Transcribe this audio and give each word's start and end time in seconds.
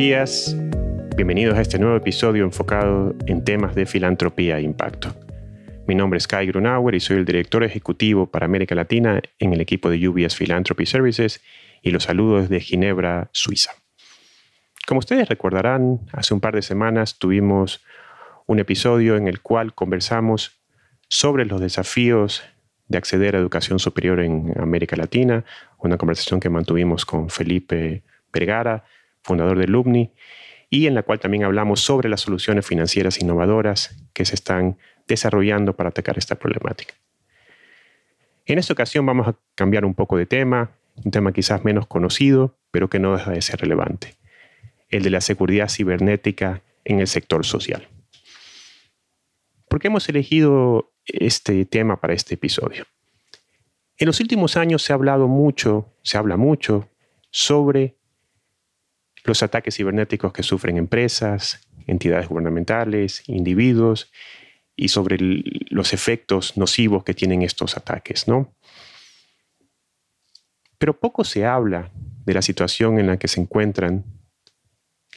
días. 0.00 0.56
Bienvenidos 1.14 1.58
a 1.58 1.60
este 1.60 1.78
nuevo 1.78 1.94
episodio 1.94 2.44
enfocado 2.44 3.14
en 3.26 3.44
temas 3.44 3.74
de 3.74 3.84
filantropía 3.84 4.56
e 4.56 4.62
impacto. 4.62 5.14
Mi 5.86 5.94
nombre 5.94 6.16
es 6.16 6.26
Kai 6.26 6.46
Grunauer 6.46 6.94
y 6.94 7.00
soy 7.00 7.18
el 7.18 7.26
director 7.26 7.64
ejecutivo 7.64 8.26
para 8.26 8.46
América 8.46 8.74
Latina 8.74 9.20
en 9.38 9.52
el 9.52 9.60
equipo 9.60 9.90
de 9.90 10.08
UBS 10.08 10.36
Philanthropy 10.36 10.86
Services 10.86 11.42
y 11.82 11.90
los 11.90 12.04
saludo 12.04 12.40
desde 12.40 12.60
Ginebra, 12.60 13.28
Suiza. 13.32 13.72
Como 14.86 15.00
ustedes 15.00 15.28
recordarán, 15.28 16.00
hace 16.14 16.32
un 16.32 16.40
par 16.40 16.54
de 16.54 16.62
semanas 16.62 17.18
tuvimos 17.18 17.84
un 18.46 18.58
episodio 18.58 19.18
en 19.18 19.28
el 19.28 19.42
cual 19.42 19.74
conversamos 19.74 20.62
sobre 21.08 21.44
los 21.44 21.60
desafíos 21.60 22.42
de 22.88 22.96
acceder 22.96 23.36
a 23.36 23.38
educación 23.38 23.78
superior 23.78 24.20
en 24.20 24.54
América 24.58 24.96
Latina, 24.96 25.44
una 25.76 25.98
conversación 25.98 26.40
que 26.40 26.48
mantuvimos 26.48 27.04
con 27.04 27.28
Felipe 27.28 28.02
Vergara, 28.32 28.84
fundador 29.22 29.58
de 29.58 29.66
Lumni, 29.66 30.12
y 30.70 30.86
en 30.86 30.94
la 30.94 31.02
cual 31.02 31.18
también 31.18 31.44
hablamos 31.44 31.80
sobre 31.80 32.08
las 32.08 32.20
soluciones 32.20 32.66
financieras 32.66 33.20
innovadoras 33.20 33.96
que 34.12 34.24
se 34.24 34.34
están 34.34 34.78
desarrollando 35.08 35.74
para 35.74 35.88
atacar 35.88 36.16
esta 36.16 36.36
problemática. 36.36 36.94
En 38.46 38.58
esta 38.58 38.72
ocasión 38.72 39.04
vamos 39.04 39.28
a 39.28 39.36
cambiar 39.54 39.84
un 39.84 39.94
poco 39.94 40.16
de 40.16 40.26
tema, 40.26 40.70
un 41.04 41.10
tema 41.10 41.32
quizás 41.32 41.64
menos 41.64 41.86
conocido, 41.86 42.56
pero 42.70 42.88
que 42.88 42.98
no 42.98 43.16
deja 43.16 43.32
de 43.32 43.42
ser 43.42 43.60
relevante, 43.60 44.16
el 44.88 45.02
de 45.02 45.10
la 45.10 45.20
seguridad 45.20 45.68
cibernética 45.68 46.62
en 46.84 47.00
el 47.00 47.06
sector 47.06 47.44
social. 47.44 47.88
¿Por 49.68 49.80
qué 49.80 49.88
hemos 49.88 50.08
elegido 50.08 50.92
este 51.04 51.64
tema 51.64 52.00
para 52.00 52.14
este 52.14 52.34
episodio? 52.34 52.86
En 53.98 54.06
los 54.06 54.18
últimos 54.20 54.56
años 54.56 54.82
se 54.82 54.92
ha 54.92 54.96
hablado 54.96 55.28
mucho, 55.28 55.92
se 56.02 56.16
habla 56.16 56.36
mucho 56.36 56.88
sobre 57.30 57.96
los 59.24 59.42
ataques 59.42 59.76
cibernéticos 59.76 60.32
que 60.32 60.42
sufren 60.42 60.76
empresas, 60.76 61.66
entidades 61.86 62.28
gubernamentales, 62.28 63.22
individuos 63.26 64.10
y 64.76 64.88
sobre 64.88 65.18
los 65.68 65.92
efectos 65.92 66.56
nocivos 66.56 67.04
que 67.04 67.14
tienen 67.14 67.42
estos 67.42 67.76
ataques, 67.76 68.28
¿no? 68.28 68.54
Pero 70.78 70.98
poco 70.98 71.24
se 71.24 71.44
habla 71.44 71.90
de 72.24 72.34
la 72.34 72.42
situación 72.42 72.98
en 72.98 73.08
la 73.08 73.18
que 73.18 73.28
se 73.28 73.40
encuentran 73.40 74.04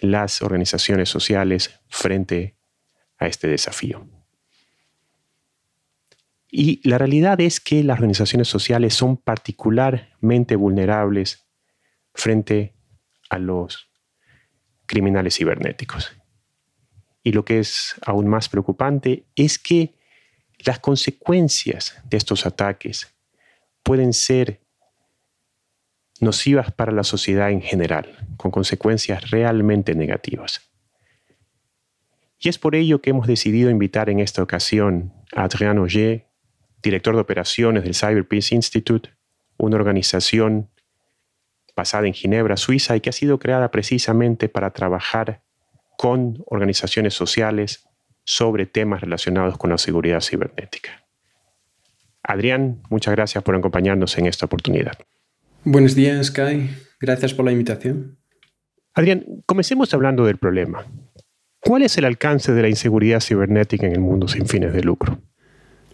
las 0.02 0.42
organizaciones 0.42 1.08
sociales 1.10 1.80
frente 1.88 2.58
a 3.18 3.28
este 3.28 3.48
desafío. 3.48 4.06
Y 6.52 6.88
la 6.88 6.98
realidad 6.98 7.40
es 7.40 7.60
que 7.60 7.84
las 7.84 7.96
organizaciones 7.96 8.48
sociales 8.48 8.94
son 8.94 9.18
particularmente 9.18 10.56
vulnerables 10.56 11.48
frente 12.14 12.76
a 13.30 13.40
los 13.40 13.93
criminales 14.86 15.36
cibernéticos. 15.36 16.12
Y 17.24 17.32
lo 17.32 17.46
que 17.46 17.60
es 17.60 17.96
aún 18.06 18.28
más 18.28 18.50
preocupante 18.50 19.26
es 19.36 19.58
que 19.58 19.96
las 20.60 20.80
consecuencias 20.80 21.98
de 22.06 22.18
estos 22.18 22.46
ataques 22.46 23.14
pueden 23.84 24.14
ser 24.14 24.62
nocivas 26.20 26.72
para 26.72 26.92
la 26.92 27.04
sociedad 27.04 27.52
en 27.52 27.62
general, 27.62 28.28
con 28.38 28.52
consecuencias 28.52 29.30
realmente 29.32 29.96
negativas. 29.96 30.62
Y 32.40 32.50
es 32.50 32.58
por 32.58 32.76
ello 32.76 33.02
que 33.02 33.12
hemos 33.12 33.28
decidido 33.28 33.70
invitar 33.70 34.10
en 34.10 34.20
esta 34.20 34.44
ocasión 34.44 35.14
a 35.34 35.44
Adrián 35.44 35.80
Oyer, 35.80 36.28
director 36.82 37.16
de 37.16 37.22
operaciones 37.22 37.84
del 37.84 37.96
Cyber 37.96 38.28
Peace 38.28 38.54
Institute, 38.54 39.12
una 39.58 39.78
organización 39.78 40.70
basada 41.76 42.08
en 42.08 42.14
Ginebra, 42.14 42.58
Suiza, 42.58 42.96
y 42.96 43.02
que 43.02 43.10
ha 43.10 43.14
sido 43.14 43.40
creada 43.40 43.72
precisamente 43.72 44.50
para 44.50 44.72
trabajar 44.72 45.42
con 45.98 46.44
organizaciones 46.48 47.14
sociales 47.14 47.88
sobre 48.24 48.66
temas 48.66 49.02
relacionados 49.02 49.58
con 49.58 49.70
la 49.70 49.78
seguridad 49.78 50.22
cibernética. 50.22 51.06
Adrián, 52.24 52.82
muchas 52.90 53.14
gracias 53.14 53.44
por 53.44 53.56
acompañarnos 53.56 54.18
en 54.18 54.28
esta 54.28 54.46
oportunidad. 54.46 54.98
Buenos 55.66 55.96
días, 55.96 56.32
Kai. 56.32 56.70
Gracias 57.00 57.34
por 57.34 57.46
la 57.46 57.52
invitación. 57.52 58.18
Adrián, 58.94 59.26
comencemos 59.46 59.94
hablando 59.94 60.26
del 60.26 60.38
problema. 60.38 60.86
¿Cuál 61.60 61.84
es 61.84 61.98
el 61.98 62.06
alcance 62.06 62.54
de 62.54 62.62
la 62.62 62.70
inseguridad 62.70 63.20
cibernética 63.20 63.88
en 63.88 63.94
el 63.94 64.00
mundo 64.00 64.28
sin 64.28 64.46
fines 64.46 64.74
de 64.74 64.84
lucro? 64.84 65.20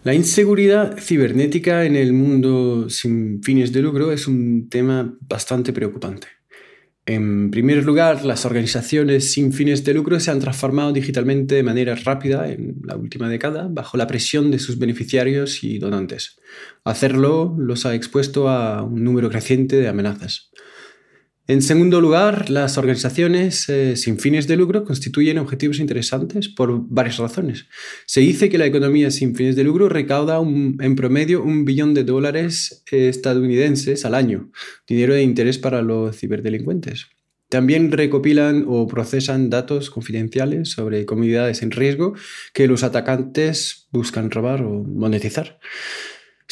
La 0.02 0.14
inseguridad 0.14 0.96
cibernética 0.98 1.84
en 1.84 1.94
el 1.94 2.14
mundo 2.14 2.88
sin 2.88 3.42
fines 3.42 3.70
de 3.70 3.82
lucro 3.82 4.12
es 4.12 4.26
un 4.26 4.70
tema 4.70 5.14
bastante 5.20 5.74
preocupante. 5.74 6.26
En 7.04 7.50
primer 7.50 7.84
lugar, 7.84 8.24
las 8.24 8.46
organizaciones 8.46 9.30
sin 9.30 9.52
fines 9.52 9.84
de 9.84 9.92
lucro 9.92 10.18
se 10.18 10.30
han 10.30 10.40
transformado 10.40 10.92
digitalmente 10.92 11.54
de 11.54 11.62
manera 11.62 11.94
rápida 11.96 12.50
en 12.50 12.76
la 12.82 12.96
última 12.96 13.28
década 13.28 13.68
bajo 13.70 13.98
la 13.98 14.06
presión 14.06 14.50
de 14.50 14.58
sus 14.58 14.78
beneficiarios 14.78 15.62
y 15.62 15.78
donantes. 15.78 16.38
Hacerlo 16.82 17.54
los 17.58 17.84
ha 17.84 17.94
expuesto 17.94 18.48
a 18.48 18.82
un 18.82 19.04
número 19.04 19.28
creciente 19.28 19.76
de 19.76 19.88
amenazas. 19.88 20.50
En 21.50 21.62
segundo 21.62 22.00
lugar, 22.00 22.48
las 22.48 22.78
organizaciones 22.78 23.68
eh, 23.68 23.96
sin 23.96 24.20
fines 24.20 24.46
de 24.46 24.56
lucro 24.56 24.84
constituyen 24.84 25.36
objetivos 25.36 25.80
interesantes 25.80 26.48
por 26.48 26.86
varias 26.88 27.18
razones. 27.18 27.66
Se 28.06 28.20
dice 28.20 28.48
que 28.48 28.56
la 28.56 28.66
economía 28.66 29.10
sin 29.10 29.34
fines 29.34 29.56
de 29.56 29.64
lucro 29.64 29.88
recauda 29.88 30.38
en 30.38 30.94
promedio 30.94 31.42
un 31.42 31.64
billón 31.64 31.92
de 31.92 32.04
dólares 32.04 32.84
estadounidenses 32.92 34.04
al 34.04 34.14
año, 34.14 34.52
dinero 34.86 35.14
de 35.14 35.24
interés 35.24 35.58
para 35.58 35.82
los 35.82 36.16
ciberdelincuentes. 36.16 37.08
También 37.48 37.90
recopilan 37.90 38.64
o 38.68 38.86
procesan 38.86 39.50
datos 39.50 39.90
confidenciales 39.90 40.70
sobre 40.70 41.04
comunidades 41.04 41.62
en 41.62 41.72
riesgo 41.72 42.14
que 42.54 42.68
los 42.68 42.84
atacantes 42.84 43.88
buscan 43.90 44.30
robar 44.30 44.62
o 44.62 44.84
monetizar. 44.84 45.58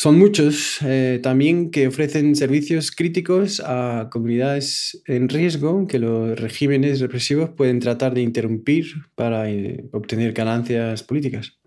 Son 0.00 0.16
muchos 0.16 0.78
eh, 0.84 1.18
también 1.24 1.72
que 1.72 1.88
ofrecen 1.88 2.36
servicios 2.36 2.92
críticos 2.92 3.60
a 3.66 4.08
comunidades 4.12 5.02
en 5.08 5.28
riesgo 5.28 5.88
que 5.88 5.98
los 5.98 6.38
regímenes 6.38 7.00
represivos 7.00 7.50
pueden 7.50 7.80
tratar 7.80 8.14
de 8.14 8.22
interrumpir 8.22 8.86
para 9.16 9.50
eh, 9.50 9.88
obtener 9.92 10.34
ganancias 10.34 11.02
políticas. 11.02 11.58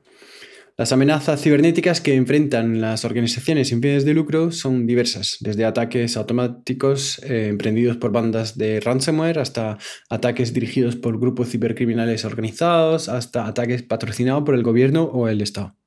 Las 0.77 0.93
amenazas 0.93 1.41
cibernéticas 1.41 1.99
que 1.99 2.15
enfrentan 2.15 2.79
las 2.79 3.03
organizaciones 3.03 3.67
sin 3.67 3.81
fines 3.81 4.05
de 4.05 4.13
lucro 4.13 4.53
son 4.53 4.87
diversas, 4.87 5.35
desde 5.41 5.65
ataques 5.65 6.15
automáticos 6.15 7.19
eh, 7.23 7.47
emprendidos 7.49 7.97
por 7.97 8.13
bandas 8.13 8.57
de 8.57 8.79
ransomware 8.79 9.39
hasta 9.39 9.77
ataques 10.09 10.53
dirigidos 10.53 10.95
por 10.95 11.19
grupos 11.19 11.49
cibercriminales 11.49 12.23
organizados, 12.23 13.09
hasta 13.09 13.45
ataques 13.45 13.83
patrocinados 13.83 14.43
por 14.45 14.55
el 14.55 14.63
gobierno 14.63 15.03
o 15.03 15.27
el 15.27 15.41
Estado. 15.41 15.80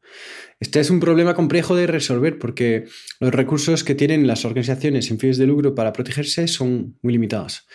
Este 0.61 0.81
es 0.81 0.91
un 0.91 1.01
problema 1.01 1.35
complejo 1.35 1.75
de 1.77 1.87
resolver 1.87 2.39
porque 2.39 2.85
los 3.21 3.35
recursos 3.35 3.85
que 3.85 3.95
tienen 3.95 4.27
las 4.27 4.45
organizaciones 4.45 5.07
sin 5.07 5.19
fines 5.19 5.37
de 5.37 5.47
lucro 5.47 5.75
para 5.75 5.93
protegerse 5.93 6.49
son 6.49 6.97
muy 7.03 7.13
limitados. 7.13 7.67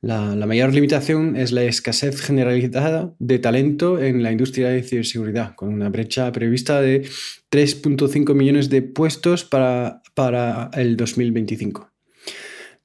La, 0.00 0.34
mayor 0.46 0.74
limitación 0.74 1.36
es 1.36 1.50
la 1.52 1.62
escasez 1.62 2.20
generalizada 2.20 3.14
de 3.18 3.38
talento 3.38 3.98
en 3.98 4.22
la 4.22 4.32
industria 4.32 4.68
de 4.68 4.82
ciberseguridad, 4.82 5.54
con 5.54 5.72
una 5.72 5.88
brecha 5.88 6.30
prevista 6.30 6.82
de 6.82 7.08
3.5 7.50 8.34
millones 8.34 8.68
de 8.68 8.82
puestos 8.82 9.44
para, 9.44 10.02
para 10.14 10.70
el 10.74 10.98
2025. 10.98 11.93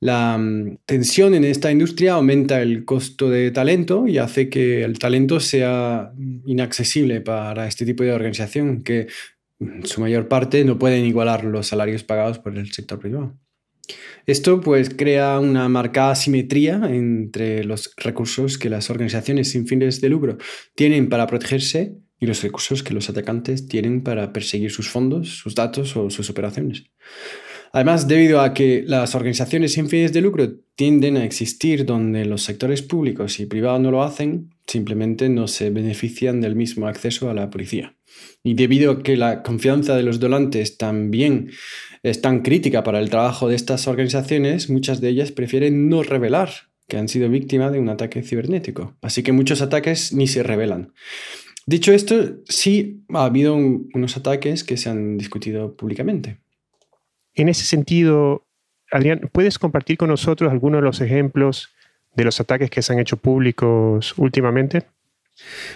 La 0.02 0.38
mm, 0.38 0.80
tensión 0.86 1.34
en 1.34 1.44
esta 1.44 1.72
industria 1.72 2.14
aumenta 2.14 2.62
el 2.62 2.86
costo 2.86 3.30
de 3.30 3.52
talento 3.52 4.08
y 4.08 4.18
hace 4.18 4.50
que 4.50 4.84
el 4.84 4.98
talento 4.98 5.40
sea 5.40 6.12
inaccesible 6.46 7.22
para 7.22 7.68
este 7.68 7.86
tipo 7.86 8.04
de 8.04 8.14
organización 8.14 8.82
que 8.82 9.08
en 9.60 9.86
su 9.86 10.00
mayor 10.00 10.28
parte 10.30 10.64
no 10.64 10.80
pueden 10.80 11.06
igualar 11.06 11.44
los 11.44 11.68
salarios 11.68 12.04
pagados 12.04 12.40
por 12.40 12.58
el 12.58 12.72
sector 12.72 13.00
privado. 13.00 13.38
Esto 14.26 14.62
pues 14.62 14.90
crea 14.90 15.40
una 15.40 15.68
marcada 15.68 16.16
simetría 16.16 16.82
entre 16.90 17.64
los 17.64 17.94
recursos 17.98 18.58
que 18.58 18.70
las 18.70 18.90
organizaciones 18.90 19.50
sin 19.50 19.68
fines 19.68 20.00
de 20.00 20.10
lucro 20.10 20.38
tienen 20.76 21.10
para 21.10 21.28
protegerse 21.28 21.98
y 22.20 22.26
los 22.26 22.44
recursos 22.44 22.84
que 22.84 22.94
los 22.94 23.10
atacantes 23.10 23.68
tienen 23.68 24.04
para 24.04 24.32
perseguir 24.32 24.72
sus 24.72 24.90
fondos, 24.90 25.30
sus 25.38 25.56
datos 25.56 25.96
o 25.96 26.10
sus 26.10 26.30
operaciones. 26.30 26.84
Además, 27.72 28.08
debido 28.08 28.42
a 28.42 28.54
que 28.54 28.84
las 28.86 29.16
organizaciones 29.16 29.74
sin 29.74 29.90
fines 29.90 30.12
de 30.12 30.22
lucro 30.22 30.50
tienden 30.76 31.18
a 31.18 31.26
existir 31.26 31.86
donde 31.86 32.26
los 32.26 32.44
sectores 32.44 32.82
públicos 32.82 33.40
y 33.40 33.46
privados 33.46 33.82
no 33.82 33.92
lo 33.92 34.04
hacen, 34.04 34.50
simplemente 34.66 35.30
no 35.30 35.48
se 35.48 35.70
benefician 35.70 36.42
del 36.42 36.56
mismo 36.56 36.88
acceso 36.88 37.30
a 37.30 37.34
la 37.34 37.50
policía. 37.50 37.96
Y 38.44 38.56
debido 38.56 38.92
a 38.92 39.04
que 39.04 39.18
la 39.18 39.44
confianza 39.44 39.96
de 39.96 40.04
los 40.04 40.20
donantes 40.20 40.78
también 40.78 41.52
es 42.02 42.22
tan 42.22 42.42
crítica 42.42 42.84
para 42.84 43.00
el 43.00 43.10
trabajo 43.10 43.48
de 43.48 43.56
estas 43.56 43.88
organizaciones, 43.88 44.70
muchas 44.70 45.02
de 45.02 45.10
ellas 45.10 45.32
prefieren 45.32 45.90
no 45.90 46.02
revelar 46.04 46.50
que 46.88 46.98
han 46.98 47.08
sido 47.08 47.30
víctimas 47.30 47.72
de 47.72 47.80
un 47.80 47.90
ataque 47.90 48.24
cibernético. 48.24 48.98
Así 49.02 49.22
que 49.22 49.32
muchos 49.32 49.62
ataques 49.62 50.12
ni 50.14 50.28
se 50.28 50.44
revelan. 50.44 50.94
Dicho 51.66 51.92
esto, 51.92 52.38
sí 52.48 53.04
ha 53.10 53.26
habido 53.26 53.56
unos 53.56 54.18
ataques 54.18 54.64
que 54.64 54.76
se 54.76 54.90
han 54.90 55.18
discutido 55.18 55.76
públicamente. 55.76 56.40
En 57.40 57.48
ese 57.48 57.64
sentido, 57.64 58.46
Adrián, 58.92 59.30
¿puedes 59.32 59.58
compartir 59.58 59.96
con 59.96 60.10
nosotros 60.10 60.52
algunos 60.52 60.82
de 60.82 60.86
los 60.86 61.00
ejemplos 61.00 61.70
de 62.14 62.26
los 62.26 62.38
ataques 62.42 62.70
que 62.70 62.82
se 62.82 62.92
han 62.92 63.00
hecho 63.00 63.16
públicos 63.16 64.14
últimamente? 64.18 64.84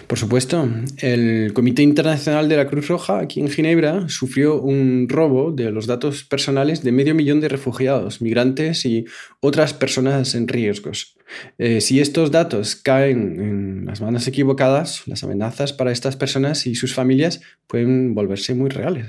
Por 0.06 0.18
supuesto, 0.18 0.68
el 0.98 1.54
Comité 1.54 1.80
Internacional 1.80 2.50
de 2.50 2.58
la 2.58 2.66
Cruz 2.66 2.88
Roja 2.88 3.18
aquí 3.18 3.40
en 3.40 3.48
Ginebra 3.48 4.10
sufrió 4.10 4.60
un 4.60 5.06
robo 5.08 5.52
de 5.52 5.70
los 5.70 5.86
datos 5.86 6.24
personales 6.24 6.84
de 6.84 6.92
medio 6.92 7.14
millón 7.14 7.40
de 7.40 7.48
refugiados, 7.48 8.20
migrantes 8.20 8.84
y 8.84 9.06
otras 9.40 9.72
personas 9.72 10.34
en 10.34 10.48
riesgos. 10.48 11.16
Eh, 11.56 11.80
si 11.80 11.98
estos 11.98 12.30
datos 12.30 12.76
caen 12.76 13.40
en 13.40 13.86
las 13.86 14.02
manos 14.02 14.28
equivocadas, 14.28 15.08
las 15.08 15.24
amenazas 15.24 15.72
para 15.72 15.92
estas 15.92 16.14
personas 16.14 16.66
y 16.66 16.74
sus 16.74 16.92
familias 16.92 17.40
pueden 17.66 18.14
volverse 18.14 18.54
muy 18.54 18.68
reales. 18.68 19.06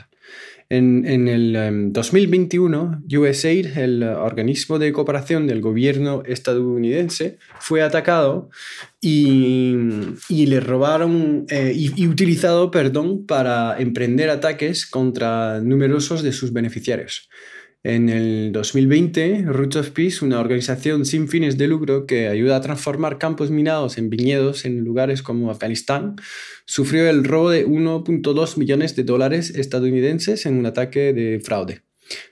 En, 0.68 1.28
el 1.28 1.92
2021, 1.94 3.04
em, 3.08 3.20
USAID, 3.20 3.78
el 3.78 4.04
organismo 4.04 4.80
de 4.80 4.92
cooperación 4.92 5.46
del 5.46 5.62
gobierno 5.62 6.24
estadounidense, 6.26 7.38
fue 7.60 7.84
atacado 7.84 8.50
y, 9.00 9.76
le 10.30 10.60
robaron 10.60 11.46
eh, 11.50 11.72
y, 11.76 12.08
utilizado 12.08 12.72
perdón, 12.72 13.28
para 13.28 13.80
emprender 13.80 14.32
ataques 14.32 14.88
contra 14.88 15.60
numerosos 15.62 16.24
de 16.24 16.32
sus 16.32 16.52
beneficiarios. 16.52 17.30
En 17.86 18.10
el 18.10 18.52
2020, 18.52 19.44
Roots 19.46 19.76
of 19.76 19.92
Peace, 19.92 20.26
una 20.26 20.40
organización 20.40 21.06
sin 21.06 21.28
fines 21.28 21.56
de 21.56 21.68
lucro 21.68 22.08
que 22.08 22.30
ayuda 22.30 22.56
a 22.56 22.62
transformar 22.62 23.20
campos 23.20 23.52
minados 23.52 24.00
en 24.00 24.10
viñedos 24.10 24.66
en 24.66 24.84
lugares 24.84 25.22
como 25.22 25.52
Afganistán, 25.52 26.16
sufrió 26.66 27.08
el 27.08 27.24
robo 27.24 27.52
de 27.52 27.68
1.2 27.68 28.58
millones 28.58 28.96
de 28.96 29.04
dólares 29.04 29.52
estadounidenses 29.52 30.48
en 30.48 30.58
un 30.58 30.66
ataque 30.66 31.14
de 31.14 31.40
fraude. 31.40 31.84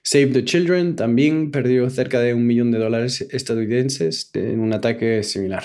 Save 0.04 0.28
the 0.28 0.44
Children 0.44 0.96
también 0.96 1.52
perdió 1.52 1.90
cerca 1.90 2.20
de 2.20 2.34
un 2.34 2.46
millón 2.46 2.72
de 2.72 2.80
dólares 2.80 3.26
estadounidenses 3.32 4.30
en 4.34 4.60
un 4.60 4.74
ataque 4.74 5.24
similar. 5.24 5.64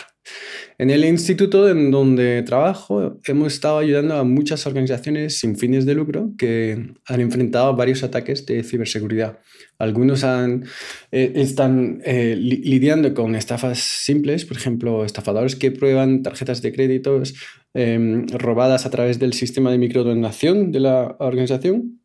En 0.78 0.90
el 0.90 1.05
instituto 1.05 1.69
en 1.69 1.90
donde 1.90 2.43
trabajo 2.43 3.19
hemos 3.26 3.52
estado 3.52 3.78
ayudando 3.78 4.14
a 4.14 4.25
muchas 4.25 4.66
organizaciones 4.66 5.38
sin 5.38 5.56
fines 5.56 5.87
de 5.87 5.94
lucro 5.94 6.32
que 6.38 6.93
han 7.06 7.20
enfrentado 7.20 7.75
varios 7.75 8.05
ataques 8.05 8.46
de 8.46 8.62
ciberseguridad. 8.62 9.40
Algunos 9.78 10.25
eh, 10.25 10.62
están 11.10 12.00
eh, 12.05 12.37
lidiando 12.37 13.12
con 13.12 13.34
estafas 13.34 13.78
simples, 13.78 14.44
por 14.44 14.56
ejemplo, 14.56 15.05
estafadores 15.05 15.56
que 15.56 15.72
prueban 15.72 16.22
tarjetas 16.22 16.62
de 16.62 16.72
créditos 16.72 17.34
em, 17.75 18.26
robadas 18.28 18.87
a 18.87 18.90
través 18.90 19.19
del 19.19 19.32
sistema 19.32 19.70
de 19.72 19.78
microdonación 19.78 20.70
de 20.70 20.81
la 20.81 21.16
organización. 21.19 21.98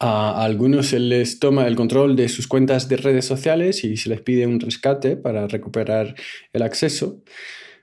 A 0.00 0.44
algunos 0.44 0.86
se 0.88 1.00
les 1.00 1.40
toma 1.40 1.66
el 1.66 1.74
control 1.74 2.14
de 2.14 2.28
sus 2.28 2.46
cuentas 2.46 2.88
de 2.88 2.98
redes 2.98 3.24
sociales 3.24 3.82
y 3.82 3.96
se 3.96 4.08
les 4.08 4.20
pide 4.20 4.46
un 4.46 4.60
rescate 4.60 5.16
para 5.16 5.48
recuperar 5.48 6.14
el 6.52 6.62
acceso. 6.62 7.22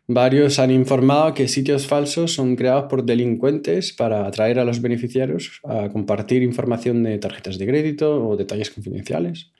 Varios 0.08 0.60
han 0.60 0.72
informado 0.72 1.34
que 1.34 1.48
sitios 1.48 1.88
falsos 1.88 2.32
son 2.32 2.56
creados 2.56 2.86
por 2.90 3.04
delincuentes 3.04 3.92
para 3.92 4.28
atraer 4.28 4.60
a 4.60 4.64
los 4.64 4.80
beneficiarios 4.80 5.60
a 5.64 5.90
compartir 5.90 6.44
información 6.44 7.04
de 7.04 7.18
tarjetas 7.18 7.58
de 7.58 7.66
crédito 7.66 8.26
o 8.26 8.38
detalles 8.38 8.70
confidenciales. 8.70 9.52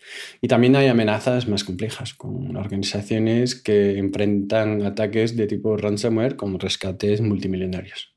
Y 0.42 0.48
también 0.48 0.76
hay 0.76 0.88
amenazas 0.88 1.48
más 1.48 1.64
complejas, 1.64 2.14
con 2.14 2.56
organizaciones 2.56 3.56
que 3.56 3.98
enfrentan 3.98 4.84
ataques 4.84 5.36
de 5.36 5.48
tipo 5.48 5.76
ransomware 5.78 6.36
con 6.36 6.60
rescates 6.60 7.22
multimillonarios. 7.22 8.15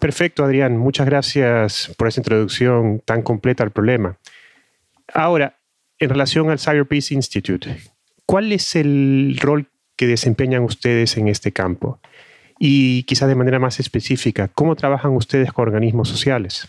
Perfecto, 0.00 0.44
Adrián. 0.44 0.78
Muchas 0.78 1.04
gracias 1.04 1.92
por 1.98 2.08
esa 2.08 2.20
introducción 2.20 3.02
tan 3.04 3.20
completa 3.20 3.62
al 3.62 3.70
problema. 3.70 4.18
Ahora, 5.12 5.58
en 5.98 6.08
relación 6.08 6.50
al 6.50 6.58
Cyber 6.58 6.86
Peace 6.86 7.12
Institute, 7.12 7.76
¿cuál 8.24 8.50
es 8.50 8.74
el 8.76 9.38
rol 9.38 9.66
que 9.96 10.06
desempeñan 10.06 10.62
ustedes 10.62 11.18
en 11.18 11.28
este 11.28 11.52
campo? 11.52 12.00
Y 12.58 13.02
quizás 13.02 13.28
de 13.28 13.34
manera 13.34 13.58
más 13.58 13.78
específica, 13.78 14.48
¿cómo 14.48 14.74
trabajan 14.74 15.12
ustedes 15.12 15.52
con 15.52 15.68
organismos 15.68 16.08
sociales? 16.08 16.68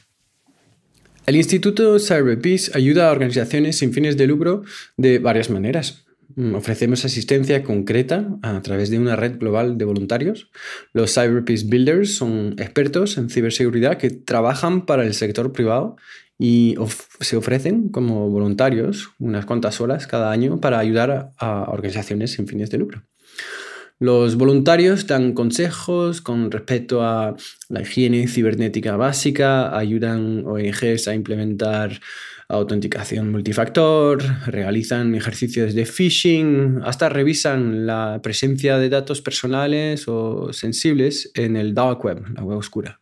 El 1.26 1.38
Instituto 1.38 2.00
CyberPeace 2.00 2.72
ayuda 2.74 3.08
a 3.08 3.12
organizaciones 3.12 3.78
sin 3.78 3.94
fines 3.94 4.18
de 4.18 4.28
lucro 4.28 4.64
de 4.98 5.20
varias 5.20 5.50
maneras. 5.50 6.06
Mm, 6.36 6.56
ofrecemos 6.56 7.06
asistencia 7.06 7.64
concreta 7.64 8.38
a 8.42 8.62
través 8.62 8.90
de 8.90 9.00
una 9.00 9.16
red 9.16 9.38
global 9.40 9.78
de 9.78 9.86
voluntarios. 9.86 10.50
Los 10.94 11.14
CyberPeace 11.14 11.66
Builders 11.68 12.16
son 12.16 12.56
expertos 12.58 13.18
en 13.18 13.30
ciberseguridad 13.30 13.98
que 13.98 14.10
trabajan 14.10 14.86
para 14.86 15.06
el 15.06 15.14
sector 15.14 15.52
privado 15.52 15.96
y 16.38 16.76
se 17.20 17.38
ofrecen 17.38 17.90
como 17.90 18.30
voluntarios 18.30 19.12
unas 19.20 19.46
cuantas 19.46 19.80
horas 19.82 20.08
cada 20.08 20.32
año 20.32 20.60
para 20.60 20.80
ayudar 20.80 21.32
a 21.38 21.70
organizaciones 21.70 22.32
sin 22.32 22.48
fines 22.48 22.70
de 22.70 22.78
lucro. 22.78 23.04
Los 24.02 24.36
voluntarios 24.36 25.06
dan 25.06 25.34
consejos 25.34 26.22
con 26.22 26.50
respecto 26.50 27.04
a 27.04 27.36
la 27.70 27.82
higiene 27.84 28.28
cibernética 28.28 28.96
básica, 28.96 29.78
ayudan 29.78 30.44
ONGs 30.48 31.08
a 31.08 31.14
implementar 31.14 32.02
autenticación 32.52 33.32
multifactor, 33.32 34.22
realizan 34.46 35.16
ejercicios 35.16 35.74
de 35.74 35.86
phishing, 35.86 36.82
hasta 36.84 37.10
revisan 37.10 37.86
la 37.86 38.20
presencia 38.22 38.78
de 38.78 38.90
datos 38.90 39.22
personales 39.22 40.08
o 40.08 40.54
sensibles 40.54 41.32
en 41.34 41.56
el 41.56 41.74
dark 41.74 42.04
web, 42.04 42.24
la 42.36 42.44
web 42.44 42.58
oscura. 42.58 43.00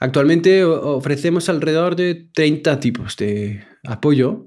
Actualmente 0.00 0.64
ofrecemos 0.64 1.48
alrededor 1.48 1.94
de 1.96 2.26
30 2.32 2.80
tipos 2.80 3.16
de 3.16 3.64
apoyo 3.84 4.46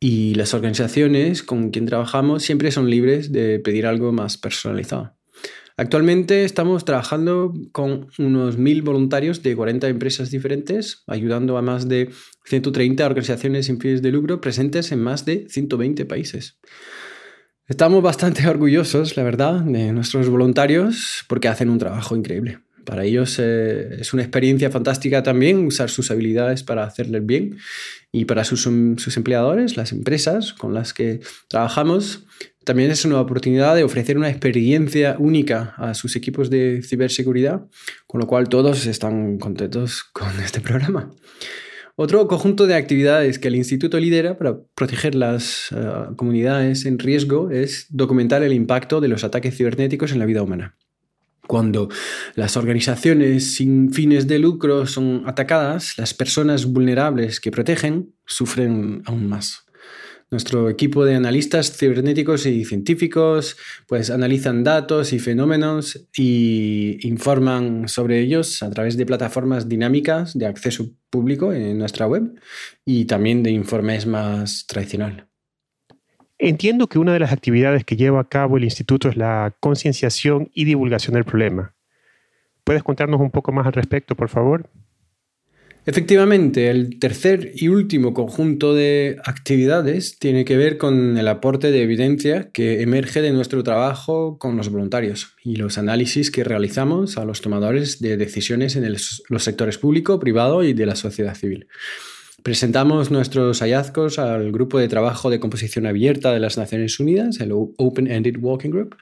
y 0.00 0.34
las 0.34 0.54
organizaciones 0.54 1.42
con 1.42 1.70
quien 1.70 1.86
trabajamos 1.86 2.42
siempre 2.42 2.70
son 2.70 2.90
libres 2.90 3.32
de 3.32 3.60
pedir 3.60 3.86
algo 3.86 4.12
más 4.12 4.38
personalizado. 4.38 5.14
Actualmente 5.80 6.44
estamos 6.44 6.84
trabajando 6.84 7.54
con 7.72 8.08
unos 8.18 8.58
mil 8.58 8.82
voluntarios 8.82 9.42
de 9.42 9.56
40 9.56 9.88
empresas 9.88 10.30
diferentes, 10.30 11.04
ayudando 11.06 11.56
a 11.56 11.62
más 11.62 11.88
de 11.88 12.10
130 12.44 13.06
organizaciones 13.06 13.64
sin 13.64 13.80
fines 13.80 14.02
de 14.02 14.10
lucro 14.12 14.42
presentes 14.42 14.92
en 14.92 15.00
más 15.00 15.24
de 15.24 15.46
120 15.48 16.04
países. 16.04 16.58
Estamos 17.66 18.02
bastante 18.02 18.46
orgullosos, 18.46 19.16
la 19.16 19.22
verdad, 19.22 19.62
de 19.62 19.90
nuestros 19.92 20.28
voluntarios 20.28 21.24
porque 21.28 21.48
hacen 21.48 21.70
un 21.70 21.78
trabajo 21.78 22.14
increíble. 22.14 22.58
Para 22.84 23.06
ellos 23.06 23.38
eh, 23.38 24.00
es 24.00 24.12
una 24.12 24.22
experiencia 24.22 24.70
fantástica 24.70 25.22
también 25.22 25.64
usar 25.64 25.88
sus 25.88 26.10
habilidades 26.10 26.62
para 26.62 26.84
hacerles 26.84 27.24
bien 27.24 27.56
y 28.12 28.26
para 28.26 28.44
sus, 28.44 28.64
sus 28.64 29.16
empleadores, 29.16 29.78
las 29.78 29.92
empresas 29.92 30.52
con 30.52 30.74
las 30.74 30.92
que 30.92 31.20
trabajamos, 31.48 32.26
también 32.70 32.92
es 32.92 33.04
una 33.04 33.20
oportunidad 33.20 33.74
de 33.74 33.82
ofrecer 33.82 34.16
una 34.16 34.30
experiencia 34.30 35.16
única 35.18 35.74
a 35.76 35.92
sus 35.92 36.14
equipos 36.14 36.50
de 36.50 36.82
ciberseguridad, 36.84 37.66
con 38.06 38.20
lo 38.20 38.28
cual 38.28 38.48
todos 38.48 38.86
están 38.86 39.38
contentos 39.38 40.04
con 40.12 40.28
este 40.38 40.60
programa. 40.60 41.10
Otro 41.96 42.28
conjunto 42.28 42.68
de 42.68 42.76
actividades 42.76 43.40
que 43.40 43.48
el 43.48 43.56
instituto 43.56 43.98
lidera 43.98 44.38
para 44.38 44.56
proteger 44.76 45.16
las 45.16 45.72
eh, 45.72 46.14
comunidades 46.14 46.86
en 46.86 47.00
riesgo 47.00 47.50
es 47.50 47.86
documentar 47.90 48.44
el 48.44 48.52
impacto 48.52 49.00
de 49.00 49.08
los 49.08 49.24
ataques 49.24 49.56
cibernéticos 49.56 50.12
en 50.12 50.20
la 50.20 50.26
vida 50.26 50.40
humana. 50.40 50.76
Cuando 51.48 51.88
las 52.36 52.56
organizaciones 52.56 53.56
sin 53.56 53.92
fines 53.92 54.28
de 54.28 54.38
lucro 54.38 54.86
son 54.86 55.24
atacadas, 55.26 55.98
las 55.98 56.14
personas 56.14 56.66
vulnerables 56.66 57.40
que 57.40 57.50
protegen 57.50 58.14
sufren 58.26 59.02
aún 59.06 59.28
más. 59.28 59.64
Nuestro 60.30 60.70
equipo 60.70 61.04
de 61.04 61.16
analistas 61.16 61.76
cibernéticos 61.76 62.46
y 62.46 62.64
científicos 62.64 63.56
pues 63.88 64.10
analizan 64.10 64.62
datos 64.62 65.12
y 65.12 65.18
fenómenos 65.18 66.06
y 66.16 66.98
informan 67.02 67.88
sobre 67.88 68.20
ellos 68.20 68.62
a 68.62 68.70
través 68.70 68.96
de 68.96 69.06
plataformas 69.06 69.68
dinámicas 69.68 70.38
de 70.38 70.46
acceso 70.46 70.86
público 71.10 71.52
en 71.52 71.76
nuestra 71.78 72.06
web 72.06 72.38
y 72.84 73.06
también 73.06 73.42
de 73.42 73.50
informes 73.50 74.06
más 74.06 74.66
tradicional. 74.68 75.26
Entiendo 76.38 76.86
que 76.86 77.00
una 77.00 77.12
de 77.12 77.18
las 77.18 77.32
actividades 77.32 77.84
que 77.84 77.96
lleva 77.96 78.20
a 78.20 78.28
cabo 78.28 78.56
el 78.56 78.64
instituto 78.64 79.08
es 79.08 79.16
la 79.16 79.54
concienciación 79.58 80.48
y 80.54 80.64
divulgación 80.64 81.14
del 81.14 81.24
problema. 81.24 81.74
¿Puedes 82.62 82.84
contarnos 82.84 83.20
un 83.20 83.32
poco 83.32 83.50
más 83.50 83.66
al 83.66 83.72
respecto, 83.72 84.14
por 84.14 84.28
favor? 84.28 84.70
Efectivamente, 85.86 86.68
el 86.68 86.98
tercer 86.98 87.52
y 87.54 87.68
último 87.68 88.12
conjunto 88.12 88.74
de 88.74 89.16
actividades 89.24 90.18
tiene 90.18 90.44
que 90.44 90.58
ver 90.58 90.76
con 90.76 91.16
el 91.16 91.26
aporte 91.26 91.70
de 91.70 91.82
evidencia 91.82 92.50
que 92.52 92.82
emerge 92.82 93.22
de 93.22 93.32
nuestro 93.32 93.62
trabajo 93.62 94.36
con 94.38 94.58
los 94.58 94.68
voluntarios 94.68 95.34
y 95.42 95.56
los 95.56 95.78
análisis 95.78 96.30
que 96.30 96.44
realizamos 96.44 97.16
a 97.16 97.24
los 97.24 97.40
tomadores 97.40 97.98
de 98.00 98.18
decisiones 98.18 98.76
en 98.76 98.92
los 98.92 99.42
sectores 99.42 99.78
público, 99.78 100.20
privado 100.20 100.62
y 100.62 100.74
de 100.74 100.84
la 100.84 100.96
sociedad 100.96 101.34
civil. 101.34 101.66
Presentamos 102.42 103.10
nuestros 103.10 103.60
hallazgos 103.60 104.18
al 104.18 104.52
Grupo 104.52 104.78
de 104.78 104.88
Trabajo 104.88 105.30
de 105.30 105.40
Composición 105.40 105.86
Abierta 105.86 106.32
de 106.32 106.40
las 106.40 106.58
Naciones 106.58 107.00
Unidas, 107.00 107.40
el 107.40 107.52
Open 107.52 108.06
Ended 108.06 108.36
Working 108.38 108.70
Group, 108.70 108.96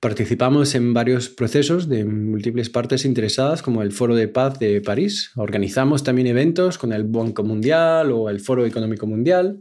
Participamos 0.00 0.74
en 0.74 0.94
varios 0.94 1.28
procesos 1.28 1.86
de 1.86 2.06
múltiples 2.06 2.70
partes 2.70 3.04
interesadas, 3.04 3.60
como 3.60 3.82
el 3.82 3.92
Foro 3.92 4.14
de 4.14 4.28
Paz 4.28 4.58
de 4.58 4.80
París. 4.80 5.30
Organizamos 5.36 6.04
también 6.04 6.26
eventos 6.26 6.78
con 6.78 6.94
el 6.94 7.04
Banco 7.04 7.42
Mundial 7.42 8.10
o 8.10 8.30
el 8.30 8.40
Foro 8.40 8.64
Económico 8.64 9.06
Mundial 9.06 9.60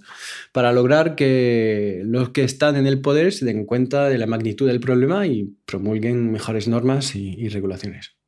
para 0.53 0.72
lograr 0.72 1.15
que 1.15 2.03
los 2.05 2.29
que 2.29 2.46
están 2.46 2.77
en 2.77 2.88
el 2.88 3.01
poder 3.01 3.34
se 3.34 3.43
den 3.43 3.65
cuenta 3.65 4.08
de 4.08 4.17
la 4.17 4.27
magnitud 4.27 4.65
del 4.65 4.79
problema 4.79 5.27
y 5.27 5.58
promulguen 5.65 6.31
mejores 6.31 6.69
normas 6.69 7.17
y, 7.17 7.36
y 7.38 7.50
regulaciones. 7.50 8.19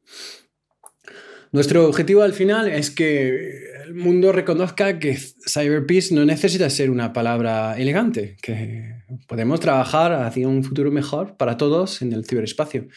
Nuestro 1.51 1.85
objetivo 1.85 2.21
al 2.21 2.31
final 2.31 2.69
es 2.69 2.91
que 2.91 3.71
el 3.85 3.93
mundo 3.93 4.31
reconozca 4.31 4.99
que 4.99 5.17
cyberpeace 5.17 6.15
no 6.15 6.23
necesita 6.23 6.69
ser 6.69 6.89
una 6.89 7.11
palabra 7.11 7.77
elegante, 7.77 8.37
que 8.41 8.95
podemos 9.27 9.59
trabajar 9.59 10.13
hacia 10.13 10.47
un 10.47 10.63
futuro 10.63 10.91
mejor 10.91 11.35
para 11.35 11.57
todos 11.57 12.01
en 12.01 12.13
el 12.13 12.23
ciberespacio. 12.23 12.87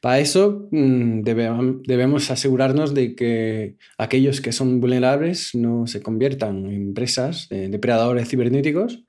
Para 0.00 0.18
eso 0.18 0.66
mm, 0.70 1.20
debemos 1.20 2.30
asegurarnos 2.30 2.94
de 2.94 3.14
que 3.14 3.76
aquellos 3.98 4.40
que 4.40 4.52
son 4.52 4.80
vulnerables 4.80 5.54
no 5.54 5.86
se 5.86 6.00
conviertan 6.00 6.64
en 6.64 6.82
empresas 6.82 7.50
de 7.50 7.68
depredadores 7.68 8.30
cibernéticos, 8.30 9.04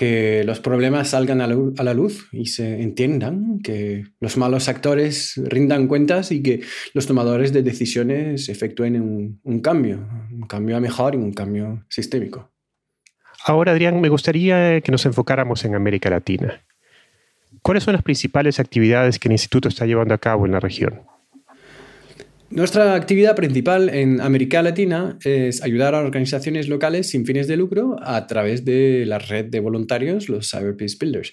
que 0.00 0.44
los 0.44 0.60
problemas 0.60 1.10
salgan 1.10 1.42
a 1.42 1.46
la, 1.46 1.92
luz 1.92 2.26
y 2.32 2.46
se 2.46 2.80
entiendan, 2.80 3.58
que 3.62 4.04
los 4.18 4.38
malos 4.38 4.66
actores 4.70 5.34
rindan 5.36 5.88
cuentas 5.88 6.32
y 6.32 6.42
que 6.42 6.62
los 6.94 7.06
tomadores 7.06 7.52
de 7.52 7.62
decisiones 7.62 8.48
efectúen 8.48 8.98
un, 8.98 9.40
un 9.42 9.60
cambio, 9.60 10.08
un 10.32 10.46
cambio 10.46 10.78
a 10.78 10.80
mejor 10.80 11.16
y 11.16 11.18
un 11.18 11.34
cambio 11.34 11.84
sistémico. 11.90 12.50
Ahora, 13.44 13.72
Adrián, 13.72 14.00
me 14.00 14.08
gustaría 14.08 14.80
que 14.80 14.90
nos 14.90 15.04
enfocáramos 15.04 15.66
en 15.66 15.74
América 15.74 16.08
Latina. 16.08 16.64
¿Cuáles 17.60 17.84
son 17.84 17.92
las 17.92 18.02
principales 18.02 18.58
actividades 18.58 19.18
que 19.18 19.28
el 19.28 19.32
instituto 19.32 19.68
está 19.68 19.84
llevando 19.84 20.14
a 20.14 20.18
cabo 20.18 20.46
en 20.46 20.52
la 20.52 20.60
región? 20.60 21.02
Nuestra 22.50 22.96
actividad 22.96 23.36
principal 23.36 23.88
en 23.90 24.20
América 24.20 24.60
Latina 24.60 25.16
es 25.22 25.62
ayudar 25.62 25.94
a 25.94 26.00
organizaciones 26.00 26.68
locales 26.68 27.08
sin 27.08 27.24
fines 27.24 27.46
de 27.46 27.56
lucro 27.56 27.96
a 28.02 28.26
través 28.26 28.64
de 28.64 29.04
la 29.06 29.20
red 29.20 29.44
de 29.44 29.60
voluntarios, 29.60 30.28
los 30.28 30.50
Cyber 30.50 30.76
Peace 30.76 30.96
Builders. 30.98 31.32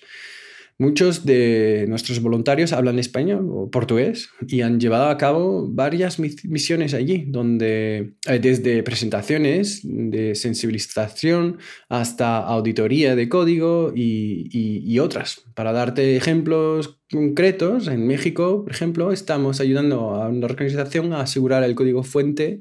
Muchos 0.79 1.25
de 1.25 1.85
nuestros 1.87 2.21
voluntarios 2.21 2.71
hablan 2.71 2.99
español 2.99 3.47
o 3.51 3.71
portugués 3.71 4.29
y 4.47 4.61
han 4.61 4.79
llevado 4.79 5.09
a 5.09 5.17
cabo 5.17 5.67
varias 5.67 6.19
misiones 6.19 6.93
allí, 6.93 7.25
donde 7.27 8.13
eh, 8.27 8.39
desde 8.39 8.83
presentaciones 8.83 9.81
de 9.83 10.35
sensibilización 10.35 11.57
hasta 11.89 12.37
auditoría 12.37 13.15
de 13.15 13.27
código 13.27 13.91
y, 13.95 14.99
otras. 14.99 15.43
Para 15.55 15.71
darte 15.71 16.15
ejemplos 16.15 16.99
concretos, 17.11 17.87
en 17.87 18.05
México, 18.05 18.63
por 18.63 18.71
ejemplo, 18.71 19.11
estamos 19.11 19.59
ayudando 19.59 20.15
a 20.15 20.29
una 20.29 20.45
organización 20.45 21.13
a 21.13 21.21
asegurar 21.21 21.63
el 21.63 21.73
código 21.73 22.03
fuente 22.03 22.59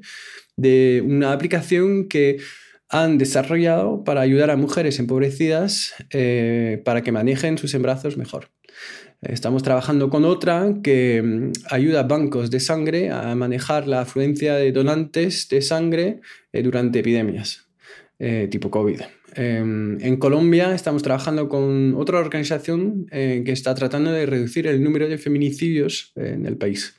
de 0.55 1.03
una 1.05 1.33
aplicación 1.33 2.07
que 2.07 2.37
han 2.89 3.17
desarrollado 3.17 4.03
para 4.03 4.21
ayudar 4.21 4.49
a 4.49 4.55
mujeres 4.55 4.99
empobrecidas 4.99 5.93
eh, 6.11 6.81
para 6.85 7.01
que 7.01 7.11
manejen 7.11 7.57
sus 7.57 7.73
embarazos 7.73 8.17
mejor. 8.17 8.49
Estamos 9.21 9.63
trabajando 9.63 10.09
con 10.09 10.25
otra 10.25 10.75
que 10.83 11.21
mm, 11.21 11.51
ayuda 11.69 12.01
a 12.01 12.03
bancos 12.03 12.51
de 12.51 12.59
sangre 12.59 13.09
a 13.09 13.35
manejar 13.35 13.87
la 13.87 14.01
afluencia 14.01 14.55
de 14.55 14.71
donantes 14.71 15.49
de 15.49 15.61
sangre 15.61 16.21
eh, 16.53 16.63
durante 16.63 16.99
epidemias 16.99 17.67
eh, 18.19 18.47
tipo 18.49 18.71
COVID. 18.71 19.01
Em, 19.35 20.01
en 20.01 20.17
Colombia 20.17 20.73
estamos 20.73 21.03
trabajando 21.03 21.49
con 21.49 21.93
otra 21.95 22.19
organización 22.19 23.05
que 23.11 23.51
está 23.51 23.75
tratando 23.75 24.11
de 24.11 24.25
reducir 24.25 24.65
el 24.65 24.81
número 24.81 25.07
de 25.07 25.17
feminicidios 25.17 26.11
en 26.15 26.45
el 26.47 26.57
país. 26.57 26.96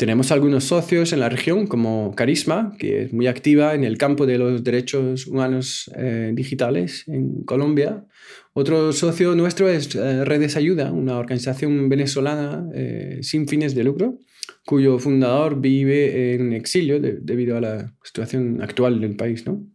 Tenemos 0.00 0.32
algunos 0.32 0.64
socios 0.64 1.12
en 1.12 1.20
la 1.20 1.28
región, 1.28 1.66
como 1.66 2.14
Carisma, 2.14 2.74
que 2.78 3.02
es 3.02 3.12
muy 3.12 3.26
activa 3.26 3.74
en 3.74 3.84
el 3.84 3.98
campo 3.98 4.24
de 4.24 4.38
los 4.38 4.64
derechos 4.64 5.26
humanos 5.26 5.90
eh, 5.94 6.30
digitales 6.32 7.06
en 7.06 7.44
Colombia. 7.44 8.06
Otro 8.54 8.94
socio 8.94 9.34
nuestro 9.34 9.68
es 9.68 9.94
eh, 9.94 10.24
Redes 10.24 10.56
Ayuda, 10.56 10.90
una 10.90 11.18
organización 11.18 11.90
venezolana 11.90 12.66
eh, 12.74 13.18
sin 13.20 13.46
fines 13.46 13.74
de 13.74 13.84
lucro, 13.84 14.16
cuyo 14.64 14.98
fundador 14.98 15.60
vive 15.60 16.32
en 16.32 16.54
exilio 16.54 16.98
debido 16.98 17.58
a 17.58 17.60
la 17.60 17.94
situación 18.02 18.62
actual 18.62 19.02
del 19.02 19.16
país. 19.16 19.46
¿no? 19.46 19.66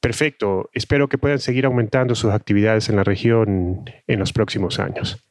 Perfecto. 0.00 0.68
Espero 0.72 1.08
que 1.08 1.16
puedan 1.16 1.38
seguir 1.38 1.64
aumentando 1.64 2.16
sus 2.16 2.32
actividades 2.32 2.88
en 2.88 2.96
la 2.96 3.04
región 3.04 3.84
en 4.08 4.18
los 4.18 4.32
próximos 4.32 4.80
años. 4.80 5.24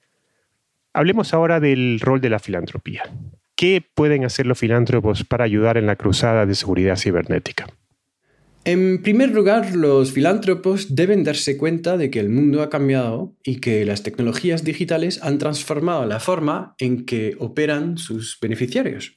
Hablemos 0.93 1.33
ahora 1.33 1.59
del 1.59 1.99
rol 1.99 2.21
de 2.21 2.29
la 2.29 2.39
filantropía. 2.39 3.03
¿Qué 3.57 3.83
pueden 3.95 4.23
hacer 4.23 4.45
los 4.45 4.59
filántropos 4.59 5.23
para 5.23 5.43
ayudar 5.43 5.77
en 5.77 5.87
la 5.87 5.95
cruzada 5.95 6.45
de 6.45 6.53
seguridad 6.53 6.95
cibernética? 6.95 7.65
En 8.65 9.01
primer 9.01 9.31
lugar, 9.31 9.75
los 9.75 10.11
filántropos 10.11 10.93
deben 10.95 11.23
darse 11.23 11.57
cuenta 11.57 11.97
de 11.97 12.11
que 12.11 12.19
el 12.19 12.29
mundo 12.29 12.61
ha 12.61 12.69
cambiado 12.69 13.35
y 13.43 13.55
que 13.55 13.83
las 13.83 14.03
tecnologías 14.03 14.63
digitales 14.63 15.23
han 15.23 15.39
transformado 15.39 16.05
la 16.05 16.19
forma 16.19 16.75
en 16.77 17.03
que 17.07 17.35
operan 17.39 17.97
sus 17.97 18.37
beneficiarios. 18.39 19.15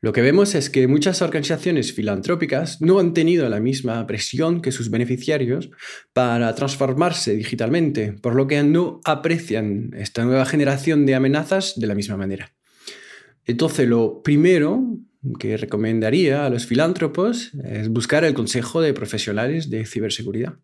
Lo 0.00 0.12
que 0.12 0.22
vemos 0.22 0.54
es 0.54 0.70
que 0.70 0.86
muchas 0.86 1.20
organizaciones 1.20 1.92
filantrópicas 1.92 2.80
no 2.80 3.00
han 3.00 3.12
tenido 3.12 3.48
la 3.48 3.58
misma 3.58 4.06
presión 4.06 4.60
que 4.62 4.70
sus 4.70 4.88
beneficiarios 4.88 5.70
para 6.12 6.54
transformarse 6.54 7.34
digitalmente, 7.34 8.12
por 8.12 8.36
lo 8.36 8.46
que 8.46 8.62
no 8.62 9.00
aprecian 9.04 9.90
esta 9.96 10.24
nueva 10.24 10.44
generación 10.44 11.06
de 11.06 11.16
amenazas 11.16 11.72
de 11.76 11.88
la 11.88 11.96
misma 11.96 12.16
manera. 12.16 12.54
Entonces, 13.46 13.88
lo 13.88 14.22
primero 14.22 14.98
que 15.38 15.56
recomendaría 15.56 16.44
a 16.44 16.50
los 16.50 16.66
filántropos 16.66 17.52
es 17.64 17.88
buscar 17.88 18.24
el 18.24 18.34
consejo 18.34 18.80
de 18.80 18.92
profesionales 18.92 19.70
de 19.70 19.86
ciberseguridad. 19.86 20.54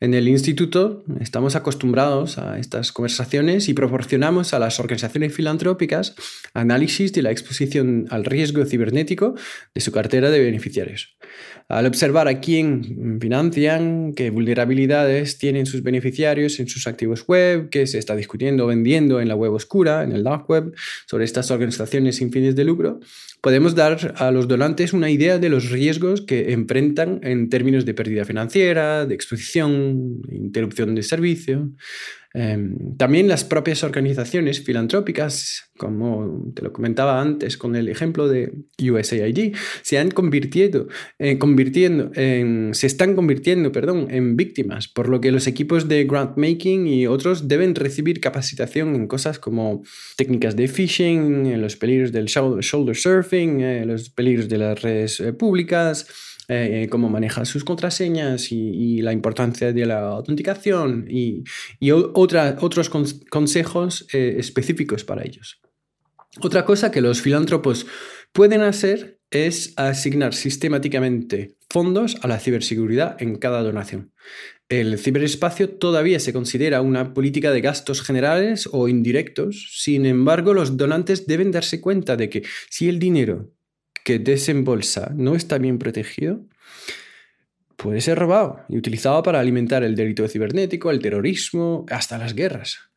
En 0.00 0.14
el 0.14 0.26
instituto 0.26 1.04
estamos 1.20 1.54
acostumbrados 1.54 2.36
a 2.36 2.58
estas 2.58 2.90
conversaciones 2.90 3.68
y 3.68 3.74
proporcionamos 3.74 4.52
a 4.52 4.58
las 4.58 4.80
organizaciones 4.80 5.32
filantrópicas 5.32 6.16
análisis 6.54 7.12
de 7.12 7.22
la 7.22 7.30
exposición 7.30 8.06
al 8.10 8.24
riesgo 8.24 8.64
cibernético 8.64 9.36
de 9.74 9.80
su 9.80 9.92
cartera 9.92 10.30
de 10.30 10.40
beneficiarios. 10.40 11.16
Al 11.68 11.86
observar 11.86 12.26
a 12.26 12.40
quién 12.40 13.18
financian, 13.20 14.12
qué 14.14 14.30
vulnerabilidades 14.30 15.38
tienen 15.38 15.66
sus 15.66 15.82
beneficiarios 15.82 16.58
en 16.58 16.68
sus 16.68 16.86
activos 16.88 17.24
web, 17.26 17.70
qué 17.70 17.86
se 17.86 17.98
está 17.98 18.16
discutiendo 18.16 18.64
o 18.64 18.66
vendiendo 18.66 19.20
en 19.20 19.28
la 19.28 19.36
web 19.36 19.52
oscura, 19.52 20.02
en 20.02 20.12
el 20.12 20.24
dark 20.24 20.50
web, 20.50 20.74
sobre 21.06 21.24
estas 21.24 21.50
organizaciones 21.50 22.16
sin 22.16 22.32
fines 22.32 22.56
de 22.56 22.64
lucro, 22.64 23.00
podemos 23.42 23.74
dar 23.74 24.14
a 24.18 24.30
los 24.30 24.46
donantes 24.46 24.92
una 24.92 25.10
idea 25.10 25.38
de 25.38 25.48
los 25.48 25.70
riesgos 25.70 26.22
que 26.22 26.52
enfrentan 26.52 27.20
en 27.24 27.50
términos 27.50 27.84
de 27.84 27.92
pérdida 27.92 28.24
financiera, 28.24 29.04
de 29.04 29.14
exposición, 29.14 29.51
interrupción 29.60 30.94
de 30.94 31.02
servicio. 31.02 31.70
Em, 32.34 32.96
también 32.96 33.28
las 33.28 33.44
propias 33.44 33.84
organizaciones 33.84 34.64
filantrópicas, 34.64 35.70
como 35.76 36.50
te 36.54 36.62
lo 36.62 36.72
comentaba 36.72 37.20
antes 37.20 37.58
con 37.58 37.76
el 37.76 37.88
ejemplo 37.88 38.26
de 38.26 38.52
USAID, 38.78 39.54
se 39.82 39.98
han 39.98 40.10
convirtiendo, 40.10 40.88
eh, 41.18 41.36
convirtiendo 41.36 42.10
en, 42.14 42.70
se 42.72 42.86
están 42.86 43.14
convirtiendo 43.14 43.70
perdón, 43.70 44.06
en 44.10 44.36
víctimas, 44.36 44.88
por 44.88 45.10
lo 45.10 45.20
que 45.20 45.30
los 45.30 45.46
equipos 45.46 45.88
de 45.88 46.04
grant 46.04 46.38
making 46.38 46.86
y 46.86 47.06
otros 47.06 47.48
deben 47.48 47.74
recibir 47.74 48.20
capacitación 48.20 48.94
en 48.94 49.08
cosas 49.08 49.38
como 49.38 49.82
técnicas 50.16 50.56
de 50.56 50.68
phishing, 50.68 51.60
los 51.60 51.76
peligros 51.76 52.12
del 52.12 52.26
shoulder 52.26 52.96
surfing, 52.96 53.60
eh, 53.60 53.84
los 53.84 54.08
peligros 54.08 54.48
de 54.48 54.58
las 54.58 54.80
redes 54.80 55.20
eh, 55.20 55.34
públicas 55.34 56.06
eh, 56.48 56.88
cómo 56.90 57.08
maneja 57.08 57.44
sus 57.44 57.64
contraseñas 57.64 58.50
y, 58.50 59.00
la 59.00 59.12
importancia 59.12 59.72
de 59.72 59.86
la 59.86 60.00
autenticación 60.08 61.06
y, 61.08 61.44
otros 61.90 62.90
consejos 63.30 64.06
eh, 64.12 64.36
específicos 64.38 65.04
para 65.04 65.24
ellos. 65.24 65.60
Otra 66.40 66.64
cosa 66.64 66.90
que 66.90 67.00
los 67.00 67.20
filántropos 67.20 67.86
pueden 68.32 68.62
hacer 68.62 69.20
es 69.30 69.72
asignar 69.76 70.34
sistemáticamente 70.34 71.56
fondos 71.70 72.16
a 72.22 72.28
la 72.28 72.38
ciberseguridad 72.38 73.16
en 73.20 73.36
cada 73.36 73.62
donación. 73.62 74.12
El 74.68 74.98
ciberespacio 74.98 75.70
todavía 75.70 76.18
se 76.20 76.32
considera 76.32 76.80
una 76.80 77.14
política 77.14 77.50
de 77.50 77.60
gastos 77.60 78.02
generales 78.02 78.68
o 78.72 78.88
indirectos, 78.88 79.68
sin 79.72 80.06
embargo 80.06 80.54
los 80.54 80.76
donantes 80.76 81.26
deben 81.26 81.50
darse 81.50 81.80
cuenta 81.80 82.16
de 82.16 82.30
que 82.30 82.42
si 82.70 82.88
el 82.88 82.98
dinero 82.98 83.50
que 84.04 84.18
desembolsa 84.18 85.12
no 85.16 85.34
está 85.34 85.58
bien 85.58 85.78
protegido, 85.78 86.44
puede 87.76 88.00
ser 88.00 88.18
robado 88.18 88.60
y 88.68 88.78
utilizado 88.78 89.22
para 89.22 89.40
alimentar 89.40 89.82
el 89.82 89.96
delito 89.96 90.26
cibernético, 90.28 90.90
el 90.90 91.00
terrorismo, 91.00 91.84
hasta 91.90 92.18
las 92.18 92.34
guerras. 92.34 92.92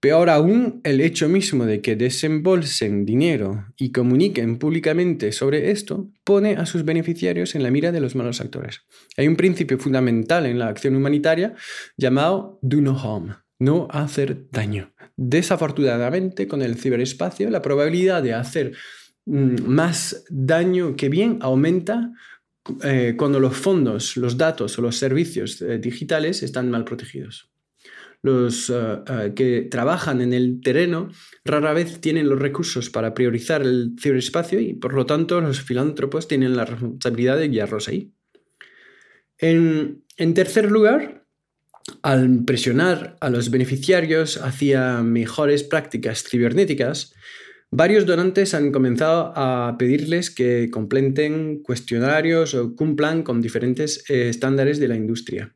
Peor 0.00 0.30
aún, 0.30 0.80
el 0.84 1.02
hecho 1.02 1.28
mismo 1.28 1.66
de 1.66 1.82
que 1.82 1.94
desembolsen 1.94 3.04
dinero 3.04 3.66
y 3.76 3.92
comuniquen 3.92 4.58
públicamente 4.58 5.30
sobre 5.30 5.70
esto 5.70 6.10
pone 6.24 6.54
a 6.54 6.64
sus 6.64 6.86
beneficiarios 6.86 7.54
en 7.54 7.62
la 7.62 7.70
mira 7.70 7.92
de 7.92 8.00
los 8.00 8.14
malos 8.14 8.40
actores. 8.40 8.80
Hay 9.18 9.28
un 9.28 9.36
principio 9.36 9.78
fundamental 9.78 10.46
en 10.46 10.58
la 10.58 10.68
acción 10.68 10.96
humanitaria 10.96 11.54
llamado 11.98 12.58
do 12.62 12.80
no 12.80 12.98
harm, 12.98 13.36
no 13.58 13.88
hacer 13.90 14.50
daño. 14.50 14.94
Desafortunadamente, 15.16 16.48
con 16.48 16.62
el 16.62 16.76
ciberespacio, 16.76 17.50
la 17.50 17.60
probabilidad 17.60 18.22
de 18.22 18.32
hacer 18.32 18.72
más 19.30 20.24
daño 20.28 20.96
que 20.96 21.08
bien 21.08 21.38
aumenta 21.40 22.12
eh, 22.82 23.14
cuando 23.16 23.38
los 23.40 23.56
fondos, 23.56 24.16
los 24.16 24.36
datos 24.36 24.78
o 24.78 24.82
los 24.82 24.96
servicios 24.96 25.62
eh, 25.62 25.78
digitales 25.78 26.42
están 26.42 26.70
mal 26.70 26.84
protegidos. 26.84 27.50
Los 28.22 28.70
eh, 28.70 29.32
que 29.34 29.62
trabajan 29.70 30.20
en 30.20 30.34
el 30.34 30.60
terreno 30.60 31.10
rara 31.44 31.72
vez 31.72 32.00
tienen 32.00 32.28
los 32.28 32.38
recursos 32.38 32.90
para 32.90 33.14
priorizar 33.14 33.62
el 33.62 33.94
ciberespacio 33.98 34.60
y 34.60 34.74
por 34.74 34.94
lo 34.94 35.06
tanto 35.06 35.40
los 35.40 35.62
filántropos 35.62 36.28
tienen 36.28 36.56
la 36.56 36.66
responsabilidad 36.66 37.38
de 37.38 37.48
guiarlos 37.48 37.88
ahí. 37.88 38.12
En, 39.38 40.04
en 40.16 40.34
tercer 40.34 40.70
lugar, 40.70 41.24
al 42.02 42.44
presionar 42.44 43.16
a 43.20 43.30
los 43.30 43.50
beneficiarios 43.50 44.36
hacia 44.36 45.02
mejores 45.02 45.62
prácticas 45.62 46.24
cibernéticas, 46.24 47.14
Varios 47.72 48.04
donantes 48.04 48.52
han 48.54 48.72
comenzado 48.72 49.32
a 49.36 49.76
pedirles 49.78 50.30
que 50.30 50.70
completen 50.70 51.62
cuestionarios 51.62 52.54
o 52.54 52.74
cumplan 52.74 53.22
con 53.22 53.40
diferentes 53.40 54.04
eh, 54.10 54.28
estándares 54.28 54.80
de 54.80 54.88
la 54.88 54.96
industria. 54.96 55.54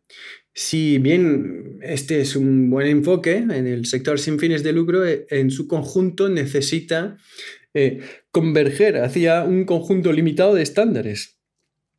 Si 0.52 0.98
bien 0.98 1.80
este 1.82 2.20
es 2.20 2.36
un 2.36 2.70
buen 2.70 2.86
enfoque 2.86 3.38
en 3.38 3.66
el 3.66 3.86
sector 3.86 4.20
sin 4.20 4.38
fines 4.38 4.62
de 4.62 4.72
lucro, 4.72 5.04
eh, 5.04 5.26
en 5.28 5.50
su 5.50 5.66
conjunto 5.66 6.28
necesita 6.28 7.16
eh, 7.74 7.98
converger 8.30 8.98
hacia 8.98 9.42
un 9.42 9.64
conjunto 9.64 10.12
limitado 10.12 10.54
de 10.54 10.62
estándares 10.62 11.40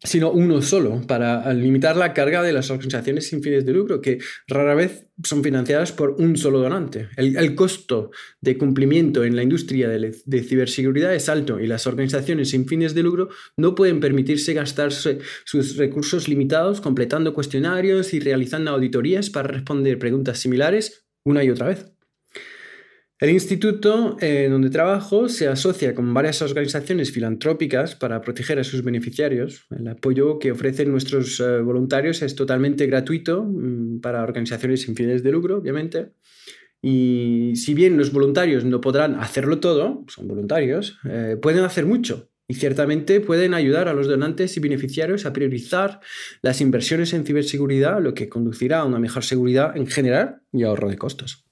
sino 0.06 0.32
uno 0.32 0.62
solo, 0.62 1.02
para 1.08 1.54
limitar 1.54 1.98
la 1.98 2.14
carga 2.14 2.42
de 2.42 2.54
las 2.54 2.70
organizaciones 2.70 3.28
sin 3.28 3.42
fines 3.42 3.66
de 3.66 3.74
lucro, 3.74 4.02
que 4.02 4.20
rara 4.48 4.76
vez 4.76 5.08
son 5.24 5.44
financiadas 5.44 5.92
por 5.92 6.16
un 6.20 6.38
solo 6.38 6.60
donante. 6.60 7.10
El, 7.18 7.56
costo 7.56 8.12
de 8.42 8.58
cumplimiento 8.58 9.24
en 9.24 9.36
la 9.36 9.44
industria 9.44 9.88
de, 9.90 10.16
de, 10.26 10.44
ciberseguridad 10.44 11.16
es 11.16 11.30
alto 11.30 11.60
y 11.60 11.68
las 11.68 11.88
organizaciones 11.88 12.50
sin 12.50 12.68
fines 12.68 12.94
de 12.94 13.04
lucro 13.04 13.30
no 13.58 13.76
pueden 13.76 14.00
permitirse 14.00 14.54
gastarse 14.54 15.20
sus 15.46 15.78
recursos 15.78 16.28
limitados 16.28 16.82
completando 16.82 17.34
cuestionarios 17.34 18.14
y 18.14 18.20
realizando 18.20 18.72
auditorías 18.72 19.30
para 19.30 19.48
responder 19.48 19.98
preguntas 19.98 20.40
similares 20.40 21.06
una 21.24 21.44
y 21.44 21.50
otra 21.50 21.68
vez. 21.68 21.95
El 23.18 23.30
instituto 23.30 24.18
en 24.20 24.52
donde 24.52 24.70
trabajo 24.70 25.30
se 25.30 25.48
asocia 25.48 25.96
con 25.96 26.14
varias 26.14 26.42
organizaciones 26.42 27.14
filantrópicas 27.14 27.96
para 27.96 28.20
proteger 28.20 28.60
a 28.60 28.66
sus 28.66 28.84
beneficiarios. 28.84 29.68
El 29.70 29.88
apoyo 29.88 30.38
que 30.38 30.52
ofrecen 30.52 30.92
nuestros 30.92 31.40
eh, 31.40 31.62
voluntarios 31.62 32.22
es 32.22 32.36
totalmente 32.36 32.86
gratuito 32.88 33.46
mm, 33.46 34.02
para 34.02 34.22
organizaciones 34.22 34.82
sin 34.82 34.98
fines 34.98 35.24
de 35.24 35.32
lucro, 35.32 35.60
obviamente. 35.60 36.12
Y 36.82 37.54
si 37.56 37.74
bien 37.74 37.98
los 37.98 38.12
voluntarios 38.12 38.66
no 38.66 38.82
podrán 38.82 39.16
hacerlo 39.16 39.62
todo, 39.62 40.04
son 40.10 40.28
voluntarios, 40.28 41.00
eh, 41.10 41.38
pueden 41.42 41.64
hacer 41.64 41.86
mucho. 41.86 42.30
Y 42.50 42.56
ciertamente 42.56 43.22
pueden 43.22 43.54
ayudar 43.54 43.88
a 43.88 43.94
los 43.94 44.08
donantes 44.08 44.58
y 44.58 44.60
beneficiarios 44.60 45.26
a 45.26 45.32
priorizar 45.32 46.02
las 46.42 46.60
inversiones 46.60 47.14
en 47.14 47.26
ciberseguridad, 47.26 48.02
lo 48.02 48.14
que 48.14 48.28
conducirá 48.28 48.80
a 48.80 48.86
una 48.86 49.00
mejor 49.00 49.24
seguridad 49.24 49.76
en 49.78 49.88
general 49.88 50.42
y 50.52 50.64
ahorro 50.64 50.90
de 50.90 50.98
costos. 50.98 51.45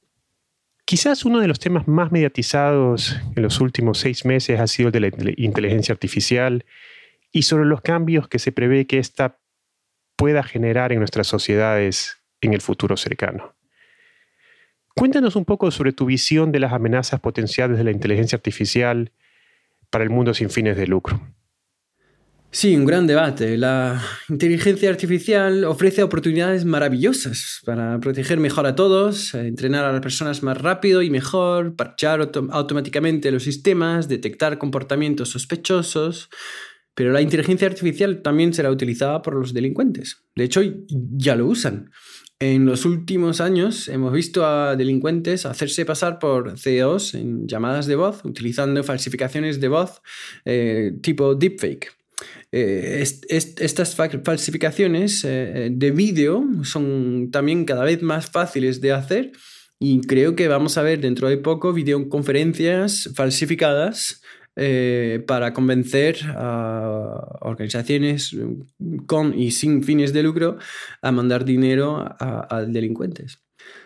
Quizás 0.93 1.25
uno 1.25 1.39
de 1.39 1.47
los 1.47 1.57
temas 1.57 1.87
más 1.87 2.11
mediatizados 2.11 3.19
en 3.35 3.41
los 3.41 3.59
últimos 3.61 3.97
seis 3.97 4.25
meses 4.25 4.59
ha 4.59 4.67
sido 4.67 4.89
el 4.89 4.91
de 4.91 4.99
la 4.99 5.33
inteligencia 5.37 5.91
artificial 5.91 6.65
y 7.31 7.41
sobre 7.41 7.65
los 7.65 7.81
cambios 7.81 8.27
que 8.27 8.37
se 8.37 8.51
prevé 8.51 8.85
que 8.85 8.99
ésta 8.99 9.39
pueda 10.15 10.43
generar 10.43 10.91
en 10.91 10.99
nuestras 10.99 11.25
sociedades 11.25 12.19
en 12.41 12.53
el 12.53 12.61
futuro 12.61 12.95
cercano. 12.95 13.55
Cuéntanos 14.93 15.35
un 15.35 15.45
poco 15.45 15.71
sobre 15.71 15.93
tu 15.93 16.05
visión 16.05 16.51
de 16.51 16.59
las 16.59 16.73
amenazas 16.73 17.19
potenciales 17.19 17.79
de 17.79 17.85
la 17.85 17.89
inteligencia 17.89 18.35
artificial 18.35 19.11
para 19.89 20.03
el 20.03 20.11
mundo 20.11 20.35
sin 20.35 20.51
fines 20.51 20.77
de 20.77 20.85
lucro. 20.85 21.19
Sí, 22.55 22.75
un 22.75 22.85
gran 22.85 23.07
debate. 23.07 23.57
La 23.57 23.99
inteligencia 24.29 24.87
artificial 24.91 25.63
ofrece 25.63 26.03
oportunidades 26.03 26.65
maravillosas 26.65 27.59
para 27.65 27.99
proteger 27.99 28.39
mejor 28.39 28.67
a 28.67 28.75
todos, 28.75 29.33
entrenar 29.33 29.85
a 29.85 29.91
las 29.91 30.01
personas 30.01 30.43
más 30.43 30.59
rápido 30.59 31.01
y 31.01 31.09
mejor, 31.09 31.75
parchar 31.75 32.21
automáticamente 32.51 33.31
los 33.31 33.41
sistemas, 33.41 34.07
detectar 34.07 34.59
comportamientos 34.59 35.29
sospechosos. 35.29 36.29
Pero 36.93 37.11
la 37.11 37.21
inteligencia 37.21 37.67
artificial 37.67 38.21
también 38.21 38.53
será 38.53 38.69
utilizada 38.69 39.23
por 39.23 39.33
los 39.33 39.51
delincuentes. 39.51 40.23
De 40.35 40.43
hecho, 40.43 40.61
ya 40.87 41.35
lo 41.35 41.47
usan. 41.47 41.89
En 42.39 42.67
los 42.67 42.85
últimos 42.85 43.41
años 43.41 43.87
hemos 43.87 44.13
visto 44.13 44.45
a 44.45 44.75
delincuentes 44.75 45.47
hacerse 45.47 45.85
pasar 45.85 46.19
por 46.19 46.59
CEOs 46.59 47.15
en 47.15 47.47
llamadas 47.47 47.87
de 47.87 47.95
voz, 47.95 48.23
utilizando 48.23 48.83
falsificaciones 48.83 49.59
de 49.59 49.67
voz 49.69 50.03
eh, 50.45 50.91
tipo 51.01 51.33
deepfake. 51.33 52.02
Eh, 52.51 53.03
estas 53.29 53.95
falsificaciones 53.95 55.23
eh, 55.25 55.69
de 55.71 55.91
vídeo 55.91 56.45
son 56.63 57.29
también 57.31 57.65
cada 57.65 57.83
vez 57.83 58.01
más 58.01 58.29
fáciles 58.29 58.79
de 58.79 58.91
hacer 58.91 59.31
y 59.79 60.01
creo 60.01 60.35
que 60.35 60.47
vamos 60.47 60.77
a 60.77 60.83
ver 60.83 61.01
dentro 61.01 61.27
de 61.29 61.37
poco 61.37 61.73
videoconferencias 61.73 63.09
falsificadas 63.15 64.21
eh, 64.55 65.23
para 65.27 65.51
convencer 65.51 66.17
a 66.27 67.39
organizaciones 67.41 68.35
con 69.07 69.37
y 69.37 69.51
sin 69.51 69.83
fines 69.83 70.13
de 70.13 70.23
lucro 70.23 70.57
a 71.01 71.11
mandar 71.11 71.43
dinero 71.43 72.05
a 72.19 72.63
delincuentes. 72.67 73.42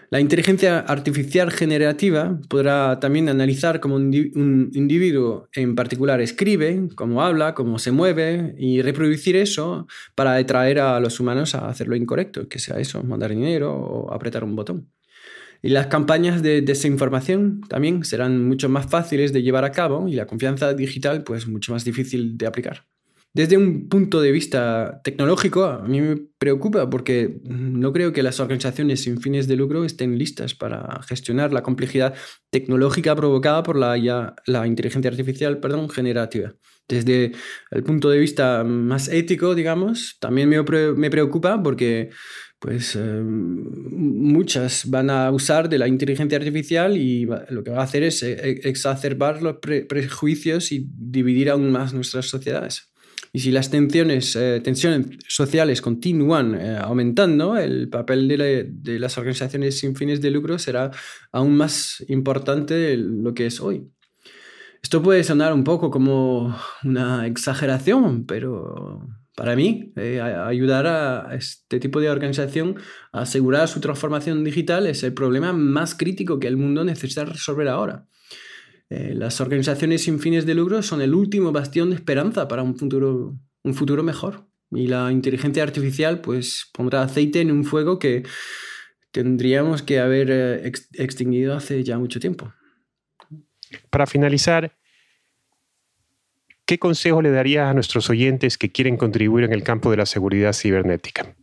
La 0.10 0.22
inteligencia 0.22 0.80
artificial 0.80 1.52
generativa 1.52 2.40
podrá 2.48 2.98
también 2.98 3.28
analizar 3.28 3.82
cómo 3.82 3.96
un 3.96 4.72
individuo 4.74 5.50
en 5.54 5.76
particular 5.76 6.22
escribe, 6.22 6.88
cómo 6.96 7.22
habla, 7.22 7.54
cómo 7.54 7.78
se 7.78 7.92
mueve 7.92 8.56
y 8.58 8.82
reproducir 8.82 9.36
eso 9.36 9.86
para 10.16 10.36
atraer 10.36 10.80
a 10.80 10.98
los 11.02 11.20
humanos 11.20 11.56
a 11.56 11.68
hacer 11.68 11.90
lo 11.90 11.98
incorrecto, 11.98 12.48
que 12.48 12.60
sea 12.60 12.80
eso, 12.80 13.04
mandar 13.04 13.32
dinero 13.32 13.74
o 13.74 14.14
apretar 14.14 14.46
un 14.46 14.56
botón. 14.56 14.90
Y 15.62 15.70
las 15.70 15.88
campañas 15.88 16.42
de 16.42 16.62
desinformación 16.62 17.62
también 17.68 18.06
serán 18.06 18.48
mucho 18.48 18.70
más 18.70 18.86
fáciles 18.90 19.34
de 19.34 19.44
llevar 19.44 19.66
a 19.66 19.72
cabo 19.72 20.08
y 20.08 20.14
la 20.14 20.26
confianza 20.26 20.74
digital 20.74 21.26
pues 21.26 21.48
mucho 21.48 21.74
más 21.74 21.84
difícil 21.84 22.38
de 22.38 22.48
aplicar. 22.48 22.86
Desde 23.34 23.56
un 23.56 23.88
punto 23.88 24.20
de 24.20 24.32
vista 24.32 25.00
tecnológico, 25.04 25.66
a 25.66 25.84
mí 25.84 26.02
me 26.02 26.18
preocupa 26.40 26.90
porque 26.90 27.40
no 27.44 27.94
creo 27.94 28.12
que 28.12 28.24
las 28.24 28.40
organizaciones 28.40 29.04
sin 29.04 29.22
fines 29.22 29.48
de 29.48 29.56
lucro 29.56 29.86
estén 29.86 30.18
listas 30.18 30.56
para 30.56 31.02
gestionar 31.04 31.54
la 31.54 31.62
complejidad 31.62 32.16
tecnológica 32.50 33.16
provocada 33.16 33.62
por 33.62 33.76
la, 33.76 34.36
la 34.48 34.66
inteligencia 34.66 35.12
artificial 35.12 35.60
perdón, 35.60 35.90
generativa. 35.90 36.56
Desde 36.88 37.34
el 37.72 37.84
punto 37.84 38.10
de 38.10 38.18
vista 38.18 38.64
más 38.64 39.10
ético, 39.10 39.56
digamos, 39.56 40.18
también 40.20 40.50
me, 40.50 41.10
preocupa 41.10 41.62
porque 41.62 42.10
pues 42.60 42.96
eh, 42.96 43.22
muchas 43.22 44.90
van 44.90 45.10
a 45.10 45.30
usar 45.32 45.68
de 45.70 45.78
la 45.78 45.88
inteligencia 45.88 46.38
artificial 46.38 46.98
y 46.98 47.28
lo 47.50 47.64
que 47.64 47.72
va 47.72 47.82
a 47.82 47.84
hacer 47.84 48.04
es 48.04 48.24
eh, 48.24 48.62
exacerbar 48.64 49.44
los 49.44 49.58
prejuicios 49.58 50.72
y 50.72 50.88
dividir 50.90 51.50
aún 51.50 51.72
más 51.72 51.94
nuestras 51.94 52.26
sociedades. 52.26 52.90
Y 53.38 53.40
si 53.40 53.52
las 53.52 53.70
tensiones, 53.70 54.36
eh, 54.36 54.64
sociales 55.28 55.80
continúan 55.80 56.56
eh, 56.56 56.76
aumentando, 56.76 57.56
el 57.56 57.88
papel 57.88 58.28
de, 58.28 59.00
las 59.00 59.16
organizaciones 59.20 59.78
sin 59.78 59.96
fines 59.96 60.22
de 60.22 60.32
lucro 60.32 60.58
será 60.58 60.90
aún 61.32 61.56
más 61.56 62.04
importante 62.08 62.74
de 62.74 62.98
lo 62.98 63.36
que 63.36 63.46
es 63.46 63.62
hoy. 63.62 63.92
Esto 64.82 65.04
puede 65.04 65.24
sonar 65.24 65.54
un 65.54 65.64
poco 65.64 65.92
como 65.92 66.58
una 66.84 67.28
exageración, 67.28 68.26
pero 68.26 69.08
para 69.36 69.56
mí, 69.56 69.94
eh, 69.98 70.20
ayudar 70.20 70.88
a 70.88 71.36
este 71.36 71.80
tipo 71.80 72.00
de 72.02 72.10
organización 72.10 72.78
a 73.12 73.22
asegurar 73.22 73.68
su 73.68 73.80
transformación 73.80 74.44
digital 74.44 74.88
es 74.88 75.04
el 75.04 75.14
problema 75.14 75.54
más 75.54 75.94
crítico 75.94 76.40
que 76.40 76.48
el 76.48 76.58
mundo 76.58 76.84
necesita 76.84 77.24
resolver 77.24 77.68
ahora. 77.68 78.08
Eh, 78.90 79.14
las 79.14 79.42
organizaciones 79.42 80.04
sin 80.04 80.20
fines 80.20 80.46
de 80.46 80.56
lucro 80.56 80.82
son 80.82 81.02
el 81.02 81.14
último 81.14 81.52
bastión 81.52 81.90
de 81.90 81.96
esperanza 81.96 82.48
para 82.48 82.64
un 82.64 82.78
futuro, 82.78 83.38
un 83.64 83.74
futuro 83.74 84.04
mejor. 84.04 84.48
Y 84.72 84.88
la 84.88 85.12
inteligencia 85.12 85.64
artificial 85.64 86.22
pues 86.22 86.70
pondrá 86.74 87.02
aceite 87.02 87.42
en 87.42 87.52
un 87.52 87.64
fuego 87.64 88.00
que 88.00 88.24
tendríamos 89.12 89.82
que 89.82 90.00
haber 90.00 90.30
eh, 90.30 90.72
extinguido 90.94 91.56
hace 91.56 91.84
ya 91.84 91.98
mucho 91.98 92.20
tiempo. 92.20 92.54
Para 93.90 94.06
finalizar, 94.06 94.78
¿qué 96.66 96.80
consejo 96.80 97.22
le 97.22 97.32
darías 97.32 97.70
a 97.70 97.74
nuestros 97.74 98.10
oyentes 98.10 98.58
que 98.58 98.72
quieren 98.72 98.98
contribuir 98.98 99.46
en 99.46 99.54
el 99.54 99.64
campo 99.64 99.92
de 99.92 99.98
la 99.98 100.06
seguridad 100.06 100.54
cibernética? 100.54 101.36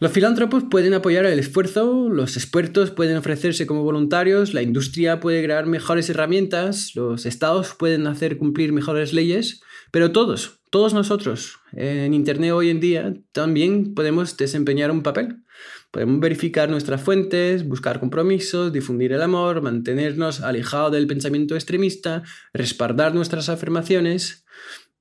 Los 0.00 0.12
filántropos 0.12 0.64
pueden 0.70 0.94
apoyar 0.94 1.26
el 1.26 1.38
esfuerzo, 1.38 2.08
los 2.08 2.38
expertos 2.38 2.90
pueden 2.90 3.18
ofrecerse 3.18 3.66
como 3.66 3.84
voluntarios, 3.84 4.54
la 4.54 4.62
industria 4.62 5.20
puede 5.20 5.44
crear 5.44 5.66
mejores 5.66 6.08
herramientas, 6.08 6.92
los 6.94 7.26
estados 7.26 7.74
pueden 7.78 8.06
hacer 8.06 8.38
cumplir 8.38 8.72
mejores 8.72 9.12
leyes, 9.12 9.60
Pero 9.90 10.10
todos, 10.10 10.60
todos 10.70 10.94
nosotros 10.94 11.58
en 11.72 12.14
Internet 12.14 12.52
hoy 12.52 12.70
en 12.70 12.80
día 12.80 13.12
también 13.32 13.92
podemos 13.92 14.38
desempeñar 14.38 14.90
un 14.90 15.02
papel. 15.02 15.42
Podemos 15.90 16.18
verificar 16.20 16.70
nuestras 16.70 17.02
fuentes, 17.02 17.68
buscar 17.68 18.00
compromisos, 18.00 18.72
difundir 18.72 19.12
el 19.12 19.20
amor, 19.20 19.60
mantenernos 19.60 20.40
alejados 20.40 20.92
del 20.92 21.08
pensamiento 21.08 21.56
extremista, 21.56 22.22
respaldar 22.54 23.14
nuestras 23.14 23.50
afirmaciones. 23.50 24.46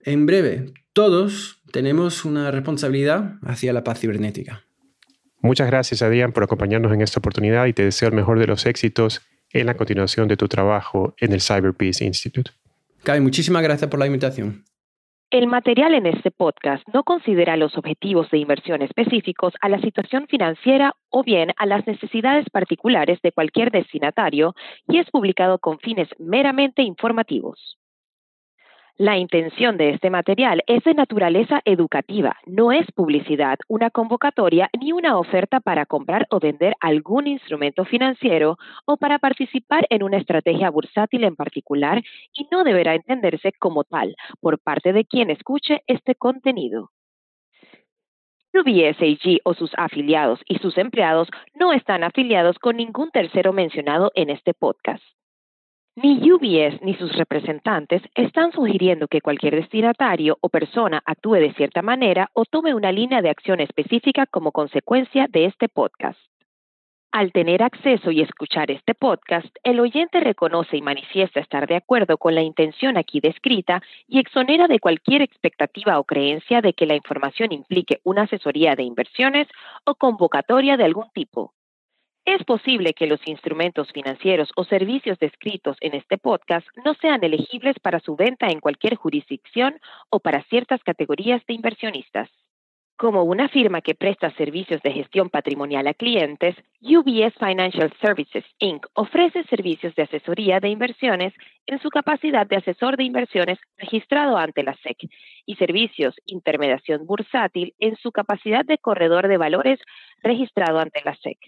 En 0.01 0.25
breve, 0.25 0.73
todos 0.91 1.61
tenemos 1.71 2.25
una 2.25 2.51
responsabilidad 2.51 3.35
hacia 3.43 3.71
la 3.71 3.85
paz 3.85 3.99
cibernética. 4.01 4.68
Muchas 5.41 5.67
gracias, 5.67 6.01
Adrián, 6.01 6.33
por 6.33 6.43
acompañarnos 6.43 6.91
en 6.91 7.01
esta 7.01 7.19
oportunidad 7.19 7.65
y 7.65 7.73
te 7.73 7.83
deseo 7.83 8.09
el 8.09 8.15
mejor 8.15 8.39
de 8.39 8.47
los 8.47 8.65
éxitos 8.65 9.21
en 9.51 9.65
la 9.65 9.75
continuación 9.75 10.27
de 10.27 10.37
tu 10.37 10.47
trabajo 10.47 11.15
en 11.19 11.33
el 11.33 11.41
Cyber 11.41 11.73
Peace 11.73 12.03
Institute. 12.03 12.51
Kai, 13.03 13.21
muchísimas 13.21 13.63
gracias 13.63 13.89
por 13.89 13.99
la 13.99 14.05
invitación. 14.05 14.65
El 15.31 15.45
material 15.45 15.93
en 15.93 16.07
este 16.07 16.31
podcast 16.31 16.83
no 16.91 17.03
considera 17.03 17.55
los 17.55 17.77
objetivos 17.77 18.31
de 18.31 18.39
inversión 18.39 18.81
específicos 18.81 19.53
a 19.61 19.69
la 19.69 19.79
situación 19.79 20.25
financiera 20.27 20.95
o 21.09 21.23
bien 21.23 21.51
a 21.57 21.67
las 21.67 21.85
necesidades 21.85 22.49
particulares 22.51 23.19
de 23.21 23.31
cualquier 23.31 23.69
destinatario 23.69 24.55
y 24.87 24.97
es 24.97 25.09
publicado 25.11 25.59
con 25.59 25.77
fines 25.79 26.09
meramente 26.17 26.81
informativos. 26.81 27.77
La 28.99 29.17
intención 29.17 29.77
de 29.77 29.91
este 29.91 30.09
material 30.09 30.61
es 30.67 30.83
de 30.83 30.93
naturaleza 30.93 31.61
educativa, 31.63 32.35
no 32.45 32.73
es 32.73 32.85
publicidad, 32.91 33.57
una 33.69 33.91
convocatoria 33.91 34.69
ni 34.77 34.91
una 34.91 35.17
oferta 35.17 35.61
para 35.61 35.85
comprar 35.85 36.27
o 36.31 36.41
vender 36.41 36.75
algún 36.81 37.25
instrumento 37.25 37.85
financiero 37.85 38.57
o 38.83 38.97
para 38.97 39.17
participar 39.17 39.87
en 39.89 40.03
una 40.03 40.17
estrategia 40.17 40.69
bursátil 40.69 41.23
en 41.23 41.37
particular 41.37 42.03
y 42.33 42.49
no 42.51 42.65
deberá 42.65 42.93
entenderse 42.93 43.53
como 43.53 43.85
tal 43.85 44.17
por 44.41 44.59
parte 44.59 44.91
de 44.91 45.05
quien 45.05 45.29
escuche 45.29 45.81
este 45.87 46.15
contenido. 46.15 46.91
UBS 48.53 49.01
AG 49.01 49.39
o 49.45 49.53
sus 49.53 49.71
afiliados 49.77 50.41
y 50.45 50.57
sus 50.57 50.77
empleados 50.77 51.29
no 51.55 51.71
están 51.71 52.03
afiliados 52.03 52.59
con 52.59 52.75
ningún 52.75 53.11
tercero 53.11 53.53
mencionado 53.53 54.11
en 54.15 54.29
este 54.29 54.53
podcast. 54.53 55.01
Ni 56.01 56.31
UBS 56.31 56.81
ni 56.81 56.95
sus 56.95 57.11
representantes 57.17 58.01
están 58.15 58.53
sugiriendo 58.53 59.09
que 59.09 59.19
cualquier 59.19 59.55
destinatario 59.55 60.37
o 60.39 60.47
persona 60.47 61.01
actúe 61.05 61.33
de 61.33 61.53
cierta 61.55 61.81
manera 61.81 62.29
o 62.31 62.45
tome 62.45 62.73
una 62.73 62.93
línea 62.93 63.21
de 63.21 63.29
acción 63.29 63.59
específica 63.59 64.25
como 64.25 64.53
consecuencia 64.53 65.27
de 65.29 65.43
este 65.43 65.67
podcast. 65.67 66.17
Al 67.11 67.33
tener 67.33 67.61
acceso 67.61 68.11
y 68.11 68.21
escuchar 68.21 68.71
este 68.71 68.95
podcast, 68.95 69.53
el 69.63 69.81
oyente 69.81 70.21
reconoce 70.21 70.77
y 70.77 70.81
manifiesta 70.81 71.41
estar 71.41 71.67
de 71.67 71.75
acuerdo 71.75 72.17
con 72.17 72.33
la 72.33 72.43
intención 72.43 72.95
aquí 72.95 73.19
descrita 73.19 73.81
y 74.07 74.19
exonera 74.19 74.69
de 74.69 74.79
cualquier 74.79 75.21
expectativa 75.21 75.99
o 75.99 76.05
creencia 76.05 76.61
de 76.61 76.71
que 76.71 76.85
la 76.85 76.95
información 76.95 77.51
implique 77.51 77.99
una 78.05 78.21
asesoría 78.21 78.77
de 78.77 78.83
inversiones 78.83 79.49
o 79.83 79.95
convocatoria 79.95 80.77
de 80.77 80.85
algún 80.85 81.09
tipo. 81.13 81.51
Es 82.31 82.43
posible 82.43 82.93
que 82.93 83.07
los 83.07 83.19
instrumentos 83.27 83.91
financieros 83.91 84.51
o 84.55 84.63
servicios 84.63 85.17
descritos 85.17 85.77
en 85.81 85.95
este 85.95 86.19
podcast 86.19 86.67
no 86.85 86.93
sean 86.93 87.23
elegibles 87.23 87.79
para 87.79 87.99
su 87.99 88.15
venta 88.15 88.49
en 88.49 88.59
cualquier 88.59 88.97
jurisdicción 88.97 89.79
o 90.11 90.19
para 90.19 90.43
ciertas 90.43 90.83
categorías 90.83 91.43
de 91.47 91.55
inversionistas. 91.55 92.29
Como 92.97 93.23
una 93.23 93.49
firma 93.49 93.81
que 93.81 93.95
presta 93.95 94.29
servicios 94.35 94.79
de 94.83 94.91
gestión 94.91 95.31
patrimonial 95.31 95.87
a 95.87 95.95
clientes, 95.95 96.55
UBS 96.81 97.33
Financial 97.39 97.91
Services 97.99 98.45
Inc. 98.59 98.85
ofrece 98.93 99.43
servicios 99.45 99.95
de 99.95 100.03
asesoría 100.03 100.59
de 100.59 100.69
inversiones 100.69 101.33
en 101.65 101.81
su 101.81 101.89
capacidad 101.89 102.45
de 102.45 102.57
asesor 102.57 102.95
de 102.95 103.05
inversiones 103.05 103.57
registrado 103.75 104.37
ante 104.37 104.61
la 104.61 104.75
SEC 104.83 104.97
y 105.47 105.55
servicios 105.55 106.13
intermediación 106.27 107.07
bursátil 107.07 107.73
en 107.79 107.95
su 107.95 108.11
capacidad 108.11 108.63
de 108.63 108.77
corredor 108.77 109.27
de 109.27 109.37
valores 109.37 109.79
registrado 110.21 110.77
ante 110.77 111.01
la 111.03 111.15
SEC. 111.15 111.39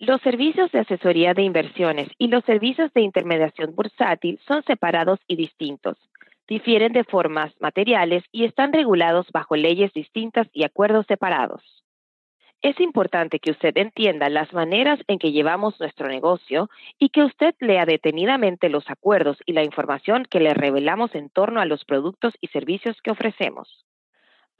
Los 0.00 0.22
servicios 0.22 0.72
de 0.72 0.78
asesoría 0.78 1.34
de 1.34 1.42
inversiones 1.42 2.08
y 2.16 2.28
los 2.28 2.42
servicios 2.44 2.90
de 2.94 3.02
intermediación 3.02 3.74
bursátil 3.74 4.40
son 4.48 4.62
separados 4.64 5.20
y 5.28 5.36
distintos. 5.36 5.98
Difieren 6.48 6.94
de 6.94 7.04
formas 7.04 7.52
materiales 7.60 8.24
y 8.32 8.46
están 8.46 8.72
regulados 8.72 9.26
bajo 9.30 9.56
leyes 9.56 9.92
distintas 9.92 10.48
y 10.54 10.64
acuerdos 10.64 11.04
separados. 11.06 11.84
Es 12.62 12.80
importante 12.80 13.40
que 13.40 13.50
usted 13.50 13.76
entienda 13.76 14.30
las 14.30 14.54
maneras 14.54 14.98
en 15.06 15.18
que 15.18 15.32
llevamos 15.32 15.78
nuestro 15.78 16.08
negocio 16.08 16.70
y 16.98 17.10
que 17.10 17.22
usted 17.22 17.54
lea 17.60 17.84
detenidamente 17.84 18.70
los 18.70 18.88
acuerdos 18.88 19.36
y 19.44 19.52
la 19.52 19.64
información 19.64 20.24
que 20.24 20.40
le 20.40 20.54
revelamos 20.54 21.14
en 21.14 21.28
torno 21.28 21.60
a 21.60 21.66
los 21.66 21.84
productos 21.84 22.32
y 22.40 22.46
servicios 22.46 22.96
que 23.02 23.10
ofrecemos. 23.10 23.84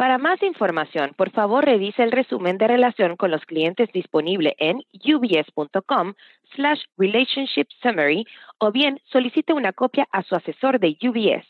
Para 0.00 0.16
más 0.16 0.42
información, 0.42 1.12
por 1.14 1.30
favor 1.30 1.62
revise 1.62 2.02
el 2.02 2.10
resumen 2.10 2.56
de 2.56 2.66
relación 2.66 3.16
con 3.16 3.30
los 3.30 3.44
clientes 3.44 3.92
disponible 3.92 4.56
en 4.56 4.78
ubs.com 5.04 6.14
slash 6.54 6.80
relationship 6.96 7.66
summary 7.82 8.24
o 8.56 8.72
bien 8.72 8.98
solicite 9.12 9.52
una 9.52 9.74
copia 9.74 10.08
a 10.10 10.22
su 10.22 10.34
asesor 10.34 10.80
de 10.80 10.96
UBS. 11.02 11.46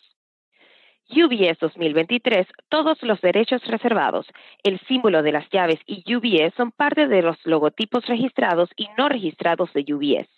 UBS 1.10 1.60
2023, 1.60 2.48
todos 2.68 3.00
los 3.04 3.20
derechos 3.20 3.64
reservados, 3.68 4.26
el 4.64 4.80
símbolo 4.88 5.22
de 5.22 5.30
las 5.30 5.48
llaves 5.50 5.78
y 5.86 6.02
UBS 6.12 6.52
son 6.56 6.72
parte 6.72 7.06
de 7.06 7.22
los 7.22 7.36
logotipos 7.46 8.04
registrados 8.06 8.68
y 8.74 8.88
no 8.98 9.08
registrados 9.08 9.72
de 9.74 9.84
UBS. 9.94 10.28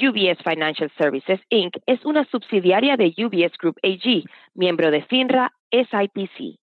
UBS 0.00 0.40
Financial 0.44 0.92
Services 0.96 1.40
Inc. 1.48 1.76
es 1.86 2.04
una 2.04 2.24
subsidiaria 2.26 2.96
de 2.96 3.12
UBS 3.18 3.58
Group 3.58 3.80
AG, 3.82 4.22
miembro 4.54 4.92
de 4.92 5.02
FINRA 5.02 5.52
SIPC. 5.72 6.63